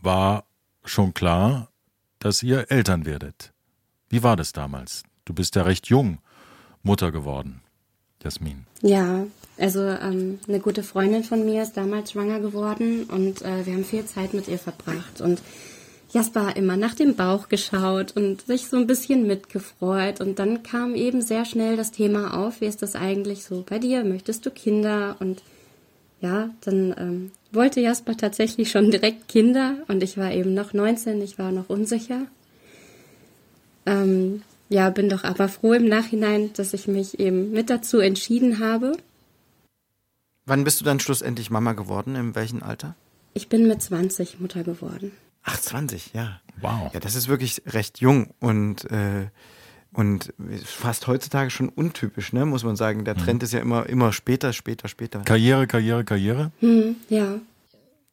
war 0.00 0.44
schon 0.84 1.14
klar, 1.14 1.70
dass 2.18 2.42
ihr 2.42 2.70
Eltern 2.70 3.06
werdet. 3.06 3.52
Wie 4.08 4.22
war 4.22 4.36
das 4.36 4.52
damals? 4.52 5.04
Du 5.24 5.34
bist 5.34 5.54
ja 5.54 5.62
recht 5.62 5.88
jung 5.88 6.18
Mutter 6.82 7.12
geworden, 7.12 7.62
Jasmin. 8.22 8.66
Ja, 8.82 9.24
also 9.60 9.80
ähm, 9.80 10.38
eine 10.48 10.58
gute 10.58 10.82
Freundin 10.82 11.22
von 11.22 11.44
mir 11.44 11.62
ist 11.62 11.76
damals 11.76 12.12
schwanger 12.12 12.40
geworden 12.40 13.04
und 13.04 13.42
äh, 13.42 13.66
wir 13.66 13.74
haben 13.74 13.84
viel 13.84 14.06
Zeit 14.06 14.34
mit 14.34 14.48
ihr 14.48 14.58
verbracht. 14.58 15.20
Und 15.20 15.42
Jasper 16.12 16.46
hat 16.46 16.58
immer 16.58 16.76
nach 16.76 16.94
dem 16.94 17.14
Bauch 17.14 17.48
geschaut 17.48 18.16
und 18.16 18.46
sich 18.46 18.68
so 18.68 18.78
ein 18.78 18.86
bisschen 18.86 19.26
mitgefreut. 19.26 20.20
Und 20.20 20.38
dann 20.38 20.62
kam 20.62 20.94
eben 20.94 21.22
sehr 21.22 21.44
schnell 21.44 21.76
das 21.76 21.92
Thema 21.92 22.36
auf, 22.36 22.60
wie 22.60 22.66
ist 22.66 22.82
das 22.82 22.96
eigentlich 22.96 23.44
so 23.44 23.64
bei 23.68 23.78
dir? 23.78 24.02
Möchtest 24.02 24.44
du 24.44 24.50
Kinder? 24.50 25.16
Und 25.20 25.42
ja, 26.20 26.50
dann 26.62 26.94
ähm, 26.98 27.30
wollte 27.52 27.80
Jasper 27.80 28.16
tatsächlich 28.16 28.70
schon 28.70 28.90
direkt 28.90 29.28
Kinder 29.28 29.76
und 29.88 30.02
ich 30.02 30.16
war 30.16 30.32
eben 30.32 30.54
noch 30.54 30.72
19, 30.72 31.22
ich 31.22 31.38
war 31.38 31.52
noch 31.52 31.68
unsicher. 31.68 32.22
Ähm, 33.86 34.42
ja, 34.68 34.90
bin 34.90 35.08
doch 35.08 35.24
aber 35.24 35.48
froh 35.48 35.72
im 35.72 35.86
Nachhinein, 35.86 36.50
dass 36.54 36.74
ich 36.74 36.86
mich 36.88 37.18
eben 37.18 37.50
mit 37.52 37.70
dazu 37.70 37.98
entschieden 37.98 38.58
habe. 38.58 38.92
Wann 40.50 40.64
bist 40.64 40.80
du 40.80 40.84
dann 40.84 40.98
schlussendlich 40.98 41.48
Mama 41.52 41.74
geworden? 41.74 42.16
In 42.16 42.34
welchem 42.34 42.64
Alter? 42.64 42.96
Ich 43.34 43.48
bin 43.48 43.68
mit 43.68 43.80
20 43.80 44.40
Mutter 44.40 44.64
geworden. 44.64 45.12
Ach, 45.44 45.56
20, 45.56 46.12
ja. 46.12 46.40
Wow. 46.60 46.92
Ja, 46.92 46.98
das 46.98 47.14
ist 47.14 47.28
wirklich 47.28 47.62
recht 47.66 48.00
jung 48.00 48.30
und, 48.40 48.90
äh, 48.90 49.28
und 49.92 50.34
fast 50.64 51.06
heutzutage 51.06 51.50
schon 51.50 51.68
untypisch, 51.68 52.32
ne, 52.32 52.46
muss 52.46 52.64
man 52.64 52.74
sagen. 52.74 53.04
Der 53.04 53.14
mhm. 53.14 53.20
Trend 53.20 53.42
ist 53.44 53.52
ja 53.52 53.60
immer, 53.60 53.88
immer 53.88 54.12
später, 54.12 54.52
später, 54.52 54.88
später. 54.88 55.20
Karriere, 55.20 55.68
Karriere, 55.68 56.02
Karriere? 56.02 56.50
Hm, 56.58 56.96
ja. 57.08 57.38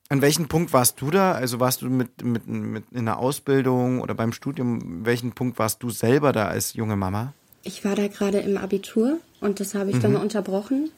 An 0.10 0.21
welchem 0.21 0.47
Punkt 0.47 0.73
warst 0.73 1.02
du 1.02 1.10
da? 1.10 1.32
Also 1.32 1.60
warst 1.60 1.82
du 1.82 1.89
mit, 1.89 2.23
mit, 2.23 2.45
mit 2.45 2.84
in 2.91 3.06
der 3.06 3.17
Ausbildung 3.17 4.00
oder 4.00 4.13
beim 4.13 4.32
Studium? 4.32 5.08
Welchen 5.08 5.32
Punkt 5.32 5.58
warst 5.58 5.82
du 5.82 5.89
selber 5.89 6.34
da 6.34 6.50
als 6.50 6.76
junge 6.76 6.97
Mama? 6.97 7.34
Ich 7.63 7.84
war 7.84 7.95
da 7.95 8.08
gerade 8.08 8.38
im 8.38 8.58
Abitur 8.58 9.17
und 9.41 9.60
das 9.60 9.73
habe 9.73 9.89
ich 9.89 9.95
mhm. 9.95 10.02
dann 10.02 10.15
unterbrochen 10.17 10.91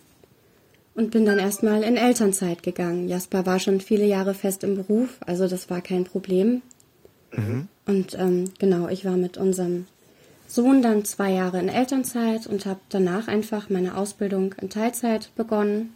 und 0.95 1.12
bin 1.12 1.25
dann 1.25 1.39
erstmal 1.39 1.84
in 1.84 1.97
Elternzeit 1.97 2.63
gegangen. 2.63 3.08
Jasper 3.08 3.45
war 3.45 3.60
schon 3.60 3.82
viele 3.82 4.06
Jahre 4.06 4.34
fest 4.34 4.63
im 4.63 4.75
Beruf, 4.75 5.17
also 5.25 5.47
das 5.47 5.69
war 5.69 5.82
kein 5.82 6.04
Problem. 6.04 6.62
Mhm. 7.32 7.67
Und 7.86 8.15
ähm, 8.15 8.52
genau, 8.60 8.88
ich 8.88 9.06
war 9.06 9.17
mit 9.17 9.38
unserem 9.38 9.86
Sohn 10.47 10.82
dann 10.82 11.06
zwei 11.06 11.32
Jahre 11.32 11.60
in 11.60 11.69
Elternzeit 11.69 12.47
und 12.47 12.65
habe 12.65 12.80
danach 12.89 13.28
einfach 13.28 13.69
meine 13.69 13.95
Ausbildung 13.95 14.54
in 14.54 14.69
Teilzeit 14.69 15.32
begonnen. 15.36 15.93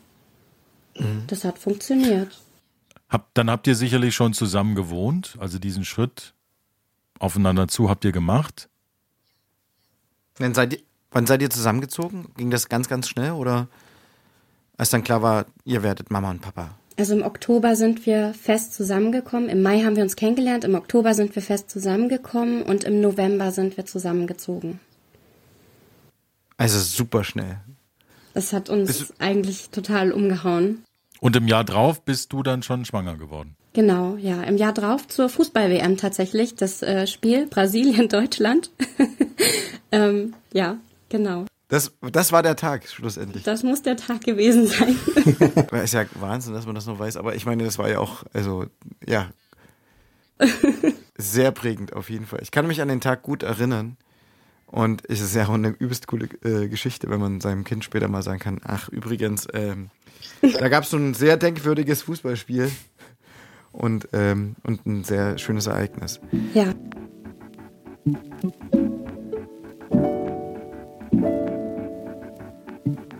Mhm. 0.97 1.23
Das 1.27 1.43
hat 1.43 1.57
funktioniert. 1.57 2.39
Hab, 3.09 3.33
dann 3.33 3.49
habt 3.49 3.67
ihr 3.67 3.75
sicherlich 3.75 4.15
schon 4.15 4.33
zusammen 4.33 4.75
gewohnt, 4.75 5.35
also 5.39 5.59
diesen 5.59 5.85
Schritt 5.85 6.33
aufeinander 7.19 7.67
zu 7.67 7.89
habt 7.89 8.05
ihr 8.05 8.11
gemacht. 8.11 8.69
Wann 10.37 10.53
seid 10.53 10.73
ihr, 10.73 10.79
wann 11.11 11.25
seid 11.25 11.41
ihr 11.41 11.49
zusammengezogen? 11.49 12.33
Ging 12.35 12.51
das 12.51 12.69
ganz, 12.69 12.89
ganz 12.89 13.07
schnell 13.07 13.31
oder? 13.31 13.67
Als 14.77 14.89
dann 14.89 15.03
klar 15.03 15.21
war, 15.21 15.45
ihr 15.65 15.83
werdet 15.83 16.11
Mama 16.11 16.31
und 16.31 16.41
Papa? 16.41 16.75
Also 16.97 17.13
im 17.15 17.23
Oktober 17.23 17.75
sind 17.75 18.05
wir 18.05 18.33
fest 18.33 18.73
zusammengekommen. 18.73 19.49
Im 19.49 19.61
Mai 19.61 19.83
haben 19.83 19.95
wir 19.95 20.03
uns 20.03 20.15
kennengelernt. 20.15 20.63
Im 20.63 20.75
Oktober 20.75 21.13
sind 21.13 21.35
wir 21.35 21.41
fest 21.41 21.69
zusammengekommen 21.69 22.61
und 22.63 22.83
im 22.83 23.01
November 23.01 23.51
sind 23.51 23.77
wir 23.77 23.85
zusammengezogen. 23.85 24.79
Also 26.57 26.79
super 26.79 27.23
schnell. 27.23 27.57
Das 28.33 28.53
hat 28.53 28.69
uns 28.69 29.13
eigentlich 29.19 29.69
total 29.69 30.11
umgehauen. 30.11 30.83
Und 31.19 31.35
im 31.35 31.47
Jahr 31.47 31.63
drauf 31.63 32.01
bist 32.03 32.33
du 32.33 32.43
dann 32.43 32.63
schon 32.63 32.85
schwanger 32.85 33.17
geworden? 33.17 33.55
Genau, 33.73 34.17
ja. 34.17 34.43
Im 34.43 34.57
Jahr 34.57 34.73
drauf 34.73 35.07
zur 35.07 35.29
Fußball-WM 35.29 35.97
tatsächlich. 35.97 36.55
Das 36.55 36.83
äh, 36.83 37.07
Spiel 37.07 37.47
Brasilien-Deutschland. 37.47 38.69
ähm, 39.91 40.35
ja, 40.53 40.77
genau. 41.09 41.45
Das, 41.73 41.91
das 42.11 42.31
war 42.31 42.43
der 42.43 42.55
Tag, 42.55 42.87
schlussendlich. 42.87 43.41
Das 43.41 43.63
muss 43.63 43.81
der 43.81 43.97
Tag 43.97 44.23
gewesen 44.23 44.67
sein. 44.67 44.95
ist 45.83 45.95
ja 45.95 46.05
Wahnsinn, 46.19 46.53
dass 46.53 46.67
man 46.67 46.75
das 46.75 46.85
noch 46.85 46.99
weiß. 46.99 47.17
Aber 47.17 47.33
ich 47.33 47.47
meine, 47.47 47.63
das 47.63 47.79
war 47.79 47.89
ja 47.89 47.97
auch, 47.97 48.23
also, 48.31 48.67
ja. 49.03 49.31
Sehr 51.17 51.49
prägend 51.49 51.93
auf 51.93 52.11
jeden 52.11 52.27
Fall. 52.27 52.41
Ich 52.43 52.51
kann 52.51 52.67
mich 52.67 52.79
an 52.79 52.89
den 52.89 53.01
Tag 53.01 53.23
gut 53.23 53.41
erinnern. 53.41 53.97
Und 54.67 55.01
es 55.09 55.19
ist 55.19 55.33
ja 55.33 55.47
auch 55.47 55.53
eine 55.55 55.69
übelst 55.69 56.05
coole 56.05 56.29
äh, 56.43 56.67
Geschichte, 56.67 57.09
wenn 57.09 57.19
man 57.19 57.41
seinem 57.41 57.63
Kind 57.63 57.83
später 57.83 58.07
mal 58.07 58.21
sagen 58.21 58.39
kann, 58.39 58.61
ach 58.63 58.89
übrigens, 58.89 59.47
ähm, 59.53 59.89
da 60.41 60.69
gab 60.69 60.83
es 60.83 60.91
so 60.91 60.97
ein 60.97 61.15
sehr 61.15 61.37
denkwürdiges 61.37 62.03
Fußballspiel 62.03 62.69
und, 63.71 64.09
ähm, 64.13 64.57
und 64.61 64.85
ein 64.85 65.03
sehr 65.03 65.39
schönes 65.39 65.65
Ereignis. 65.65 66.19
Ja. 66.53 66.71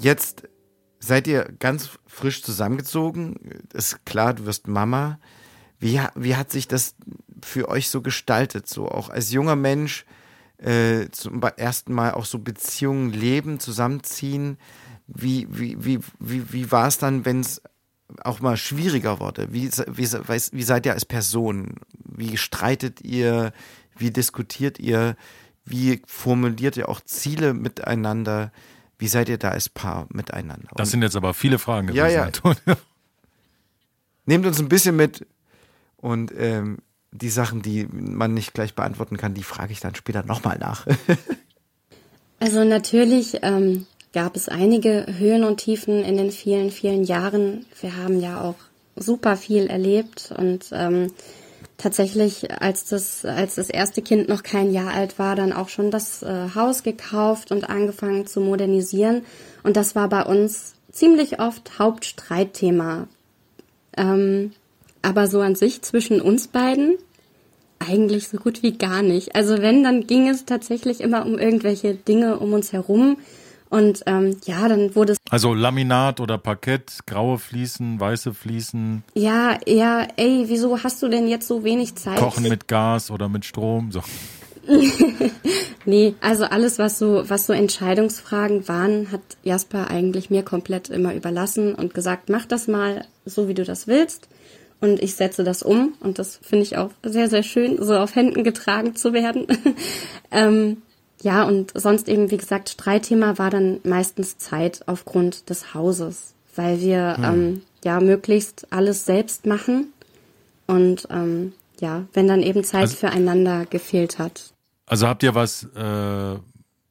Jetzt 0.00 0.48
seid 0.98 1.26
ihr 1.26 1.52
ganz 1.58 1.90
frisch 2.06 2.42
zusammengezogen. 2.42 3.36
Ist 3.72 4.04
klar, 4.06 4.34
du 4.34 4.46
wirst 4.46 4.66
Mama. 4.66 5.18
Wie, 5.78 6.00
wie 6.14 6.36
hat 6.36 6.50
sich 6.50 6.68
das 6.68 6.94
für 7.42 7.68
euch 7.68 7.90
so 7.90 8.00
gestaltet? 8.00 8.68
So 8.68 8.88
auch 8.88 9.10
als 9.10 9.30
junger 9.30 9.56
Mensch 9.56 10.06
äh, 10.58 11.08
zum 11.10 11.42
ersten 11.42 11.92
Mal 11.92 12.12
auch 12.12 12.24
so 12.24 12.38
Beziehungen 12.38 13.12
leben, 13.12 13.60
zusammenziehen. 13.60 14.58
Wie, 15.06 15.46
wie, 15.50 15.84
wie, 15.84 16.00
wie, 16.18 16.52
wie 16.52 16.70
war 16.72 16.86
es 16.86 16.98
dann, 16.98 17.24
wenn 17.24 17.40
es 17.40 17.60
auch 18.22 18.40
mal 18.40 18.56
schwieriger 18.56 19.20
wurde? 19.20 19.52
Wie, 19.52 19.70
wie, 19.70 20.08
wie 20.12 20.62
seid 20.62 20.86
ihr 20.86 20.92
als 20.92 21.04
Person? 21.04 21.76
Wie 22.04 22.36
streitet 22.36 23.02
ihr? 23.02 23.52
Wie 23.96 24.10
diskutiert 24.10 24.78
ihr? 24.78 25.16
Wie 25.64 26.02
formuliert 26.06 26.76
ihr 26.78 26.88
auch 26.88 27.00
Ziele 27.00 27.52
miteinander? 27.52 28.50
Wie 29.00 29.08
seid 29.08 29.30
ihr 29.30 29.38
da 29.38 29.48
als 29.50 29.70
Paar 29.70 30.06
miteinander? 30.10 30.68
Und 30.70 30.78
das 30.78 30.90
sind 30.90 31.02
jetzt 31.02 31.16
aber 31.16 31.32
viele 31.32 31.58
Fragen 31.58 31.86
gewesen. 31.86 32.04
Ja, 32.04 32.28
ja. 32.28 32.76
Nehmt 34.26 34.44
uns 34.44 34.60
ein 34.60 34.68
bisschen 34.68 34.94
mit 34.94 35.26
und 35.96 36.32
ähm, 36.36 36.78
die 37.10 37.30
Sachen, 37.30 37.62
die 37.62 37.88
man 37.90 38.34
nicht 38.34 38.52
gleich 38.52 38.74
beantworten 38.74 39.16
kann, 39.16 39.32
die 39.32 39.42
frage 39.42 39.72
ich 39.72 39.80
dann 39.80 39.94
später 39.94 40.22
nochmal 40.22 40.58
nach. 40.58 40.86
also 42.40 42.62
natürlich 42.62 43.38
ähm, 43.40 43.86
gab 44.12 44.36
es 44.36 44.50
einige 44.50 45.06
Höhen 45.18 45.44
und 45.44 45.56
Tiefen 45.56 46.04
in 46.04 46.18
den 46.18 46.30
vielen, 46.30 46.70
vielen 46.70 47.02
Jahren. 47.02 47.64
Wir 47.80 47.96
haben 47.96 48.20
ja 48.20 48.42
auch 48.42 48.56
super 48.96 49.38
viel 49.38 49.66
erlebt 49.66 50.30
und 50.36 50.66
ähm, 50.72 51.10
tatsächlich, 51.80 52.50
als 52.60 52.84
das, 52.84 53.24
als 53.24 53.54
das 53.56 53.70
erste 53.70 54.02
Kind 54.02 54.28
noch 54.28 54.42
kein 54.42 54.72
Jahr 54.72 54.92
alt 54.92 55.18
war, 55.18 55.34
dann 55.34 55.52
auch 55.52 55.68
schon 55.68 55.90
das 55.90 56.22
äh, 56.22 56.48
Haus 56.54 56.82
gekauft 56.82 57.50
und 57.50 57.68
angefangen 57.68 58.26
zu 58.26 58.40
modernisieren. 58.40 59.22
Und 59.62 59.76
das 59.76 59.94
war 59.94 60.08
bei 60.08 60.22
uns 60.22 60.74
ziemlich 60.92 61.40
oft 61.40 61.78
Hauptstreitthema. 61.78 63.08
Ähm, 63.96 64.52
aber 65.02 65.26
so 65.26 65.40
an 65.40 65.54
sich 65.54 65.82
zwischen 65.82 66.20
uns 66.20 66.48
beiden 66.48 66.96
eigentlich 67.78 68.28
so 68.28 68.36
gut 68.36 68.62
wie 68.62 68.76
gar 68.76 69.02
nicht. 69.02 69.34
Also 69.34 69.62
wenn, 69.62 69.82
dann 69.82 70.06
ging 70.06 70.28
es 70.28 70.44
tatsächlich 70.44 71.00
immer 71.00 71.24
um 71.24 71.38
irgendwelche 71.38 71.94
Dinge 71.94 72.38
um 72.38 72.52
uns 72.52 72.72
herum, 72.72 73.16
und 73.70 74.02
ähm, 74.06 74.36
ja, 74.44 74.68
dann 74.68 74.94
wurde 74.96 75.12
es. 75.12 75.18
Also 75.30 75.54
Laminat 75.54 76.18
oder 76.18 76.38
Parkett, 76.38 76.98
graue 77.06 77.38
Fliesen, 77.38 78.00
weiße 78.00 78.34
Fliesen. 78.34 79.04
Ja, 79.14 79.58
ja, 79.64 80.06
ey, 80.16 80.44
wieso 80.48 80.82
hast 80.82 81.00
du 81.02 81.08
denn 81.08 81.28
jetzt 81.28 81.46
so 81.46 81.62
wenig 81.62 81.94
Zeit? 81.94 82.18
Kochen 82.18 82.42
mit 82.42 82.66
Gas 82.66 83.12
oder 83.12 83.28
mit 83.28 83.44
Strom, 83.44 83.92
so. 83.92 84.02
nee, 85.84 86.14
also 86.20 86.44
alles, 86.44 86.80
was 86.80 86.98
so, 86.98 87.22
was 87.28 87.46
so 87.46 87.52
Entscheidungsfragen 87.52 88.66
waren, 88.66 89.12
hat 89.12 89.20
Jasper 89.44 89.88
eigentlich 89.88 90.30
mir 90.30 90.42
komplett 90.42 90.90
immer 90.90 91.14
überlassen 91.14 91.74
und 91.74 91.94
gesagt, 91.94 92.28
mach 92.28 92.46
das 92.46 92.66
mal 92.66 93.06
so, 93.24 93.46
wie 93.46 93.54
du 93.54 93.64
das 93.64 93.86
willst. 93.86 94.28
Und 94.80 95.00
ich 95.02 95.14
setze 95.14 95.44
das 95.44 95.62
um. 95.62 95.94
Und 96.00 96.18
das 96.18 96.40
finde 96.42 96.64
ich 96.64 96.76
auch 96.76 96.90
sehr, 97.04 97.28
sehr 97.28 97.42
schön, 97.42 97.82
so 97.82 97.96
auf 97.96 98.16
Händen 98.16 98.42
getragen 98.44 98.96
zu 98.96 99.12
werden. 99.12 99.46
ähm, 100.32 100.82
ja, 101.22 101.44
und 101.44 101.72
sonst 101.74 102.08
eben, 102.08 102.30
wie 102.30 102.36
gesagt, 102.36 102.70
Streitthema 102.70 103.38
war 103.38 103.50
dann 103.50 103.80
meistens 103.84 104.38
Zeit 104.38 104.82
aufgrund 104.86 105.50
des 105.50 105.74
Hauses, 105.74 106.34
weil 106.56 106.80
wir 106.80 107.16
hm. 107.16 107.24
ähm, 107.24 107.62
ja 107.84 108.00
möglichst 108.00 108.66
alles 108.70 109.04
selbst 109.04 109.46
machen 109.46 109.92
und 110.66 111.06
ähm, 111.10 111.52
ja, 111.80 112.04
wenn 112.12 112.28
dann 112.28 112.42
eben 112.42 112.64
Zeit 112.64 112.82
also, 112.82 112.96
füreinander 112.96 113.66
gefehlt 113.66 114.18
hat. 114.18 114.52
Also 114.86 115.08
habt 115.08 115.22
ihr 115.22 115.34
was, 115.34 115.64
äh, 115.74 115.78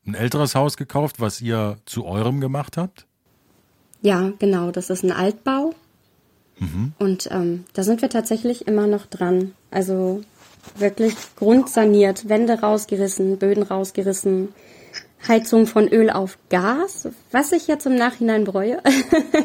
ein 0.09 0.15
älteres 0.15 0.55
Haus 0.55 0.77
gekauft, 0.77 1.19
was 1.19 1.41
ihr 1.41 1.77
zu 1.85 2.05
eurem 2.05 2.39
gemacht 2.39 2.77
habt? 2.77 3.05
Ja, 4.01 4.31
genau, 4.39 4.71
das 4.71 4.89
ist 4.89 5.03
ein 5.03 5.11
Altbau. 5.11 5.73
Mhm. 6.57 6.93
Und 6.99 7.29
ähm, 7.31 7.65
da 7.73 7.83
sind 7.83 8.01
wir 8.01 8.09
tatsächlich 8.09 8.67
immer 8.67 8.87
noch 8.87 9.05
dran. 9.05 9.53
Also 9.71 10.23
wirklich 10.75 11.15
grundsaniert, 11.35 12.29
Wände 12.29 12.59
rausgerissen, 12.59 13.37
Böden 13.37 13.63
rausgerissen, 13.63 14.49
Heizung 15.27 15.67
von 15.67 15.87
Öl 15.87 16.09
auf 16.09 16.37
Gas, 16.49 17.09
was 17.31 17.51
ich 17.51 17.67
jetzt 17.67 17.85
im 17.85 17.95
Nachhinein 17.95 18.45
bereue. 18.45 18.81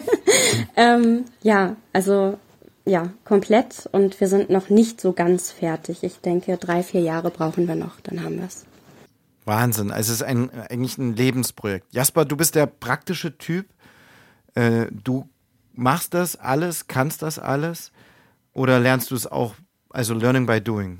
ähm, 0.77 1.25
ja, 1.43 1.77
also 1.93 2.39
ja, 2.87 3.11
komplett 3.25 3.89
und 3.93 4.21
wir 4.21 4.29
sind 4.29 4.51
noch 4.51 4.69
nicht 4.69 5.01
so 5.01 5.13
ganz 5.13 5.51
fertig. 5.51 6.03
Ich 6.03 6.21
denke, 6.21 6.57
drei, 6.59 6.83
vier 6.83 7.01
Jahre 7.01 7.31
brauchen 7.31 7.67
wir 7.67 7.77
noch, 7.77 8.01
dann 8.01 8.23
haben 8.23 8.37
wir 8.37 8.47
es. 8.47 8.67
Wahnsinn, 9.47 9.91
also 9.91 10.13
es 10.13 10.21
ist 10.21 10.23
ein, 10.23 10.51
eigentlich 10.51 10.97
ein 10.99 11.17
Lebensprojekt. 11.17 11.93
Jasper, 11.93 12.25
du 12.25 12.37
bist 12.37 12.55
der 12.55 12.67
praktische 12.67 13.37
Typ. 13.37 13.67
Äh, 14.55 14.87
du 14.91 15.29
machst 15.73 16.15
das 16.15 16.37
alles, 16.37 16.87
kannst 16.87 17.23
das 17.23 17.39
alles 17.39 17.91
oder 18.53 18.79
lernst 18.79 19.11
du 19.11 19.17
es 19.17 19.27
auch 19.27 19.55
also 19.95 20.13
Learning 20.13 20.45
by 20.45 20.61
Doing, 20.61 20.99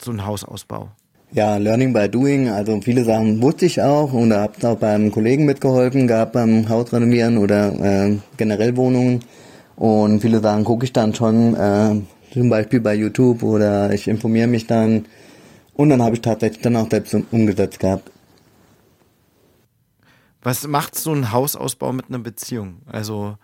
so 0.00 0.12
ein 0.12 0.24
Hausausbau. 0.24 0.90
Ja, 1.32 1.56
Learning 1.56 1.92
by 1.92 2.08
Doing, 2.08 2.48
also 2.48 2.80
viele 2.80 3.04
Sachen 3.04 3.40
wusste 3.42 3.66
ich 3.66 3.80
auch 3.82 4.12
und 4.12 4.30
da 4.30 4.42
habe 4.42 4.68
auch 4.68 4.78
beim 4.78 5.10
Kollegen 5.10 5.44
mitgeholfen 5.46 6.06
gehabt 6.06 6.32
beim 6.32 6.68
Haus 6.68 6.92
renovieren 6.92 7.38
oder 7.38 7.72
äh, 7.72 8.18
generell 8.36 8.76
Wohnungen 8.76 9.24
und 9.76 10.20
viele 10.20 10.40
Sachen 10.40 10.64
gucke 10.64 10.84
ich 10.84 10.92
dann 10.92 11.14
schon, 11.14 11.54
äh, 11.54 12.00
zum 12.32 12.50
Beispiel 12.50 12.80
bei 12.80 12.94
YouTube 12.94 13.42
oder 13.42 13.92
ich 13.92 14.08
informiere 14.08 14.46
mich 14.46 14.66
dann 14.66 15.06
und 15.74 15.88
dann 15.88 16.02
habe 16.02 16.14
ich 16.14 16.20
tatsächlich 16.20 16.62
dann 16.62 16.76
auch 16.76 16.90
selbst 16.90 17.14
umgesetzt 17.30 17.80
gehabt. 17.80 18.10
Was 20.42 20.66
macht 20.66 20.94
so 20.94 21.12
ein 21.12 21.32
Hausausbau 21.32 21.92
mit 21.92 22.06
einer 22.08 22.20
Beziehung? 22.20 22.82
Also 22.86 23.36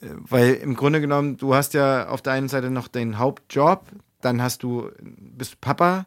weil 0.00 0.54
im 0.54 0.74
Grunde 0.74 1.00
genommen, 1.00 1.36
du 1.36 1.54
hast 1.54 1.74
ja 1.74 2.08
auf 2.08 2.22
der 2.22 2.34
einen 2.34 2.48
Seite 2.48 2.70
noch 2.70 2.88
den 2.88 3.18
Hauptjob, 3.18 3.82
dann 4.20 4.42
hast 4.42 4.62
du, 4.62 4.90
bist 5.02 5.60
Papa, 5.60 6.06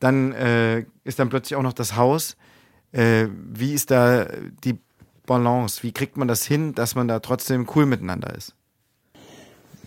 dann 0.00 0.32
äh, 0.32 0.84
ist 1.04 1.18
dann 1.18 1.28
plötzlich 1.28 1.56
auch 1.56 1.62
noch 1.62 1.72
das 1.72 1.96
Haus. 1.96 2.36
Äh, 2.92 3.26
wie 3.52 3.74
ist 3.74 3.90
da 3.90 4.26
die 4.64 4.78
Balance? 5.26 5.82
Wie 5.82 5.92
kriegt 5.92 6.16
man 6.16 6.28
das 6.28 6.44
hin, 6.44 6.74
dass 6.74 6.94
man 6.94 7.08
da 7.08 7.20
trotzdem 7.20 7.66
cool 7.74 7.86
miteinander 7.86 8.34
ist? 8.34 8.54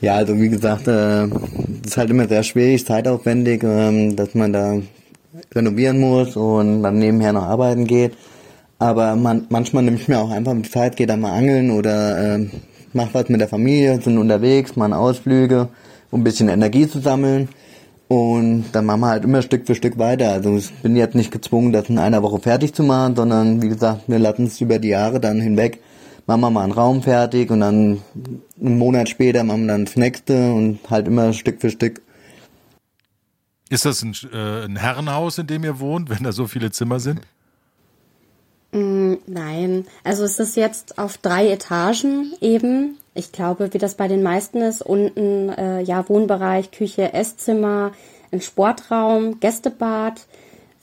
Ja, 0.02 0.16
also 0.16 0.40
wie 0.40 0.50
gesagt, 0.50 0.88
äh, 0.88 1.28
ist 1.86 1.98
halt 1.98 2.10
immer 2.10 2.28
sehr 2.28 2.44
schwierig, 2.44 2.86
zeitaufwendig, 2.86 3.64
äh, 3.64 4.14
dass 4.14 4.34
man 4.34 4.54
da 4.54 4.78
renovieren 5.54 6.00
muss 6.00 6.36
und 6.36 6.84
dann 6.84 6.98
nebenher 6.98 7.34
noch 7.34 7.44
arbeiten 7.44 7.86
geht. 7.86 8.18
Aber 8.80 9.16
man, 9.16 9.46
manchmal 9.50 9.84
nehme 9.84 9.98
ich 9.98 10.08
mir 10.08 10.20
auch 10.20 10.32
einfach 10.32 10.54
die 10.56 10.70
Zeit, 10.70 10.96
gehe 10.98 11.06
dann 11.06 11.22
mal 11.22 11.38
angeln 11.38 11.70
oder 11.70 12.40
äh, 12.40 12.50
mach 12.94 13.14
was 13.14 13.30
mit 13.30 13.42
der 13.42 13.48
Familie, 13.48 14.02
sind 14.02 14.18
unterwegs, 14.18 14.76
machen 14.76 14.94
Ausflüge, 14.94 15.70
um 16.10 16.22
ein 16.22 16.24
bisschen 16.24 16.50
Energie 16.50 16.88
zu 16.88 17.00
sammeln. 17.00 17.50
Und 18.08 18.66
dann 18.74 18.86
machen 18.86 19.00
wir 19.02 19.08
halt 19.08 19.24
immer 19.24 19.42
Stück 19.42 19.66
für 19.66 19.74
Stück 19.74 19.98
weiter. 19.98 20.34
Also 20.34 20.58
ich 20.58 20.70
bin 20.82 20.98
jetzt 20.98 21.16
nicht 21.16 21.32
gezwungen, 21.32 21.72
das 21.72 21.88
in 21.88 21.98
einer 21.98 22.22
Woche 22.22 22.40
fertig 22.40 22.74
zu 22.74 22.84
machen, 22.84 23.16
sondern 23.16 23.62
wie 23.62 23.70
gesagt, 23.70 24.04
wir 24.08 24.20
lassen 24.20 24.48
es 24.48 24.60
über 24.60 24.80
die 24.80 24.90
Jahre 24.90 25.22
dann 25.22 25.40
hinweg. 25.40 25.80
Machen 26.28 26.42
wir 26.42 26.50
mal 26.50 26.64
einen 26.64 26.74
Raum 26.74 27.02
fertig 27.02 27.50
und 27.52 27.62
dann 27.62 28.02
einen 28.60 28.78
Monat 28.78 29.08
später 29.08 29.44
machen 29.44 29.62
wir 29.62 29.68
dann 29.70 29.86
das 29.86 29.96
nächste 29.96 30.54
und 30.54 30.80
halt 30.90 31.08
immer 31.08 31.32
Stück 31.32 31.62
für 31.62 31.70
Stück. 31.70 32.02
Ist 33.70 33.86
das 33.86 34.04
ein, 34.04 34.14
äh, 34.34 34.66
ein 34.66 34.76
Herrenhaus, 34.76 35.38
in 35.38 35.48
dem 35.48 35.64
ihr 35.64 35.80
wohnt, 35.80 36.10
wenn 36.10 36.24
da 36.24 36.34
so 36.34 36.48
viele 36.48 36.72
Zimmer 36.72 37.00
sind? 37.00 37.22
Mm, 38.72 39.16
nein, 39.28 39.86
also 40.04 40.24
es 40.24 40.40
ist 40.40 40.56
jetzt 40.56 40.98
auf 40.98 41.18
drei 41.18 41.50
Etagen 41.50 42.34
eben. 42.40 42.98
Ich 43.14 43.32
glaube, 43.32 43.74
wie 43.74 43.78
das 43.78 43.96
bei 43.96 44.08
den 44.08 44.24
meisten 44.24 44.62
ist, 44.62 44.82
unten 44.82 45.50
äh, 45.50 45.82
ja 45.82 46.08
Wohnbereich, 46.08 46.72
Küche, 46.72 47.14
Esszimmer, 47.14 47.92
ein 48.32 48.42
Sportraum, 48.42 49.40
Gästebad. 49.42 50.26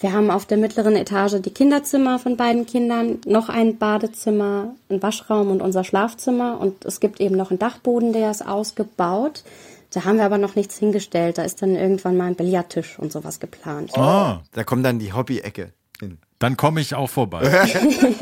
Wir 0.00 0.12
haben 0.12 0.30
auf 0.30 0.46
der 0.46 0.58
mittleren 0.58 0.94
Etage 0.94 1.40
die 1.40 1.50
Kinderzimmer 1.50 2.18
von 2.18 2.36
beiden 2.36 2.66
Kindern, 2.66 3.18
noch 3.26 3.48
ein 3.48 3.78
Badezimmer, 3.78 4.74
ein 4.90 5.02
Waschraum 5.02 5.50
und 5.50 5.62
unser 5.62 5.82
Schlafzimmer. 5.82 6.60
Und 6.60 6.84
es 6.84 7.00
gibt 7.00 7.20
eben 7.20 7.36
noch 7.36 7.50
einen 7.50 7.58
Dachboden, 7.58 8.12
der 8.12 8.30
ist 8.30 8.46
ausgebaut. 8.46 9.42
Da 9.90 10.04
haben 10.04 10.18
wir 10.18 10.24
aber 10.24 10.38
noch 10.38 10.54
nichts 10.54 10.76
hingestellt. 10.76 11.38
Da 11.38 11.42
ist 11.42 11.62
dann 11.62 11.74
irgendwann 11.74 12.16
mal 12.16 12.26
ein 12.26 12.36
Billardtisch 12.36 12.98
und 12.98 13.10
sowas 13.10 13.40
geplant. 13.40 13.96
Ah, 13.96 14.42
da 14.52 14.62
kommt 14.62 14.84
dann 14.84 14.98
die 14.98 15.14
Hobby-Ecke 15.14 15.72
hin. 15.98 16.18
Dann 16.38 16.56
komme 16.56 16.80
ich 16.80 16.94
auch 16.94 17.10
vorbei. 17.10 17.42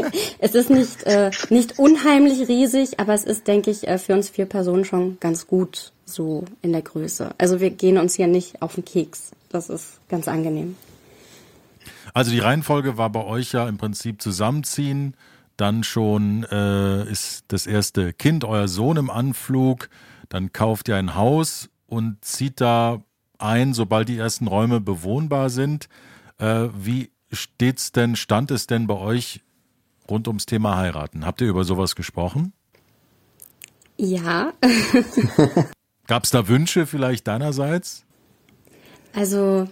es 0.39 0.55
ist 0.55 0.71
nicht, 0.71 1.03
äh, 1.05 1.31
nicht 1.51 1.79
unheimlich 1.79 2.49
riesig, 2.49 2.99
aber 2.99 3.15
es 3.15 3.25
ist, 3.25 3.47
denke 3.47 3.71
ich, 3.71 3.87
äh, 3.87 3.99
für 3.99 4.15
uns 4.15 4.31
vier 4.31 4.47
Personen 4.47 4.85
schon 4.85 5.19
ganz 5.21 5.47
gut 5.47 5.93
so 6.05 6.45
in 6.63 6.73
der 6.73 6.83
Größe. 6.83 7.35
Also 7.39 7.61
wir 7.61 7.71
gehen 7.71 7.99
uns 7.99 8.15
hier 8.15 8.27
nicht 8.27 8.63
auf 8.63 8.77
den 8.77 8.85
Keks. 8.85 9.33
Das 9.51 9.69
ist 9.69 10.01
ganz 10.09 10.29
angenehm. 10.29 10.77
Also 12.15 12.31
die 12.31 12.39
Reihenfolge 12.39 12.97
war 12.97 13.11
bei 13.11 13.25
euch 13.25 13.53
ja 13.53 13.69
im 13.69 13.77
Prinzip 13.77 14.23
zusammenziehen, 14.23 15.15
dann 15.57 15.85
schon 15.85 16.45
äh, 16.45 17.11
ist 17.11 17.45
das 17.49 17.67
erste 17.67 18.13
Kind, 18.13 18.45
euer 18.45 18.69
Sohn 18.69 18.97
im 18.97 19.11
Anflug, 19.11 19.89
dann 20.29 20.53
kauft 20.53 20.89
ihr 20.89 20.97
ein 20.97 21.15
Haus 21.15 21.69
und 21.87 22.25
zieht 22.25 22.61
da 22.61 23.03
ein, 23.39 23.75
sobald 23.75 24.09
die 24.09 24.19
ersten 24.19 24.47
Räume 24.47 24.81
bewohnbar 24.81 25.51
sind. 25.51 25.89
Äh, 26.39 26.69
wie 26.77 27.11
steht's 27.33 27.93
denn, 27.93 28.17
stand 28.17 28.51
es 28.51 28.67
denn 28.67 28.87
bei 28.87 28.95
euch 28.95 29.41
rund 30.09 30.29
ums 30.29 30.47
Thema 30.47 30.77
heiraten? 30.77 31.27
Habt 31.27 31.41
ihr 31.41 31.49
über 31.49 31.65
sowas 31.65 31.97
gesprochen? 31.97 32.53
Ja. 33.97 34.53
Gab 36.07 36.25
es 36.25 36.31
da 36.31 36.49
Wünsche 36.49 36.87
vielleicht 36.87 37.27
deinerseits? 37.27 38.05
Also 39.15 39.69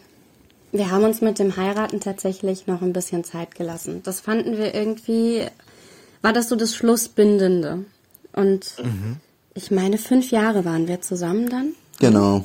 wir 0.73 0.91
haben 0.91 1.05
uns 1.05 1.21
mit 1.21 1.39
dem 1.39 1.57
Heiraten 1.57 2.01
tatsächlich 2.01 2.67
noch 2.67 2.83
ein 2.83 2.93
bisschen 2.93 3.23
Zeit 3.23 3.55
gelassen. 3.55 4.03
Das 4.03 4.21
fanden 4.21 4.59
wir 4.59 4.75
irgendwie, 4.75 5.47
war 6.23 6.33
das 6.33 6.49
so 6.49 6.57
das 6.57 6.75
Schlussbindende. 6.75 7.85
Und 8.33 8.75
mhm. 8.83 9.19
ich 9.55 9.71
meine, 9.71 9.99
fünf 9.99 10.33
Jahre 10.33 10.65
waren 10.65 10.89
wir 10.89 11.01
zusammen 11.01 11.49
dann. 11.49 11.75
Genau. 12.01 12.45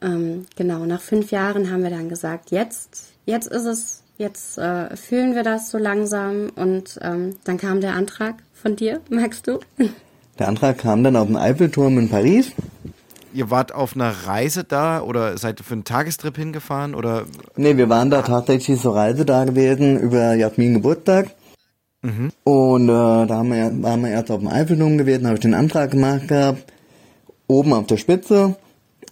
Ähm, 0.00 0.46
genau, 0.54 0.86
nach 0.86 1.00
fünf 1.00 1.32
Jahren 1.32 1.70
haben 1.70 1.82
wir 1.82 1.90
dann 1.90 2.08
gesagt, 2.08 2.52
jetzt, 2.52 3.07
jetzt 3.28 3.46
ist 3.46 3.64
es, 3.64 4.02
jetzt 4.16 4.58
äh, 4.58 4.96
fühlen 4.96 5.34
wir 5.34 5.42
das 5.42 5.70
so 5.70 5.78
langsam. 5.78 6.50
Und 6.56 6.98
ähm, 7.02 7.36
dann 7.44 7.58
kam 7.58 7.80
der 7.80 7.94
Antrag 7.94 8.36
von 8.52 8.74
dir, 8.74 9.00
magst 9.10 9.46
du? 9.46 9.60
Der 10.38 10.48
Antrag 10.48 10.78
kam 10.78 11.04
dann 11.04 11.16
auf 11.16 11.26
dem 11.26 11.36
Eiffelturm 11.36 11.98
in 11.98 12.08
Paris 12.08 12.52
ihr 13.34 13.50
wart 13.50 13.74
auf 13.74 13.94
einer 13.94 14.10
Reise 14.26 14.64
da 14.64 15.00
oder 15.00 15.36
seid 15.38 15.60
ihr 15.60 15.64
für 15.64 15.74
einen 15.74 15.84
Tagestrip 15.84 16.36
hingefahren 16.36 16.94
oder? 16.94 17.24
Nee, 17.56 17.76
wir 17.76 17.88
waren 17.88 18.10
da 18.10 18.22
tatsächlich 18.22 18.80
zur 18.80 18.94
Reise 18.94 19.24
da 19.24 19.44
gewesen 19.44 19.98
über 19.98 20.34
Jasmin 20.34 20.74
Geburtstag. 20.74 21.30
Mhm. 22.02 22.30
Und 22.44 22.88
äh, 22.88 23.26
da 23.26 23.28
haben 23.28 23.50
wir, 23.50 23.82
waren 23.82 24.02
wir 24.02 24.10
erst 24.10 24.30
auf 24.30 24.40
dem 24.40 24.48
Eiffelturm 24.48 24.98
gewesen, 24.98 25.26
habe 25.26 25.34
ich 25.34 25.42
den 25.42 25.54
Antrag 25.54 25.90
gemacht 25.90 26.28
gehabt, 26.28 26.72
oben 27.46 27.72
auf 27.72 27.86
der 27.86 27.96
Spitze. 27.96 28.56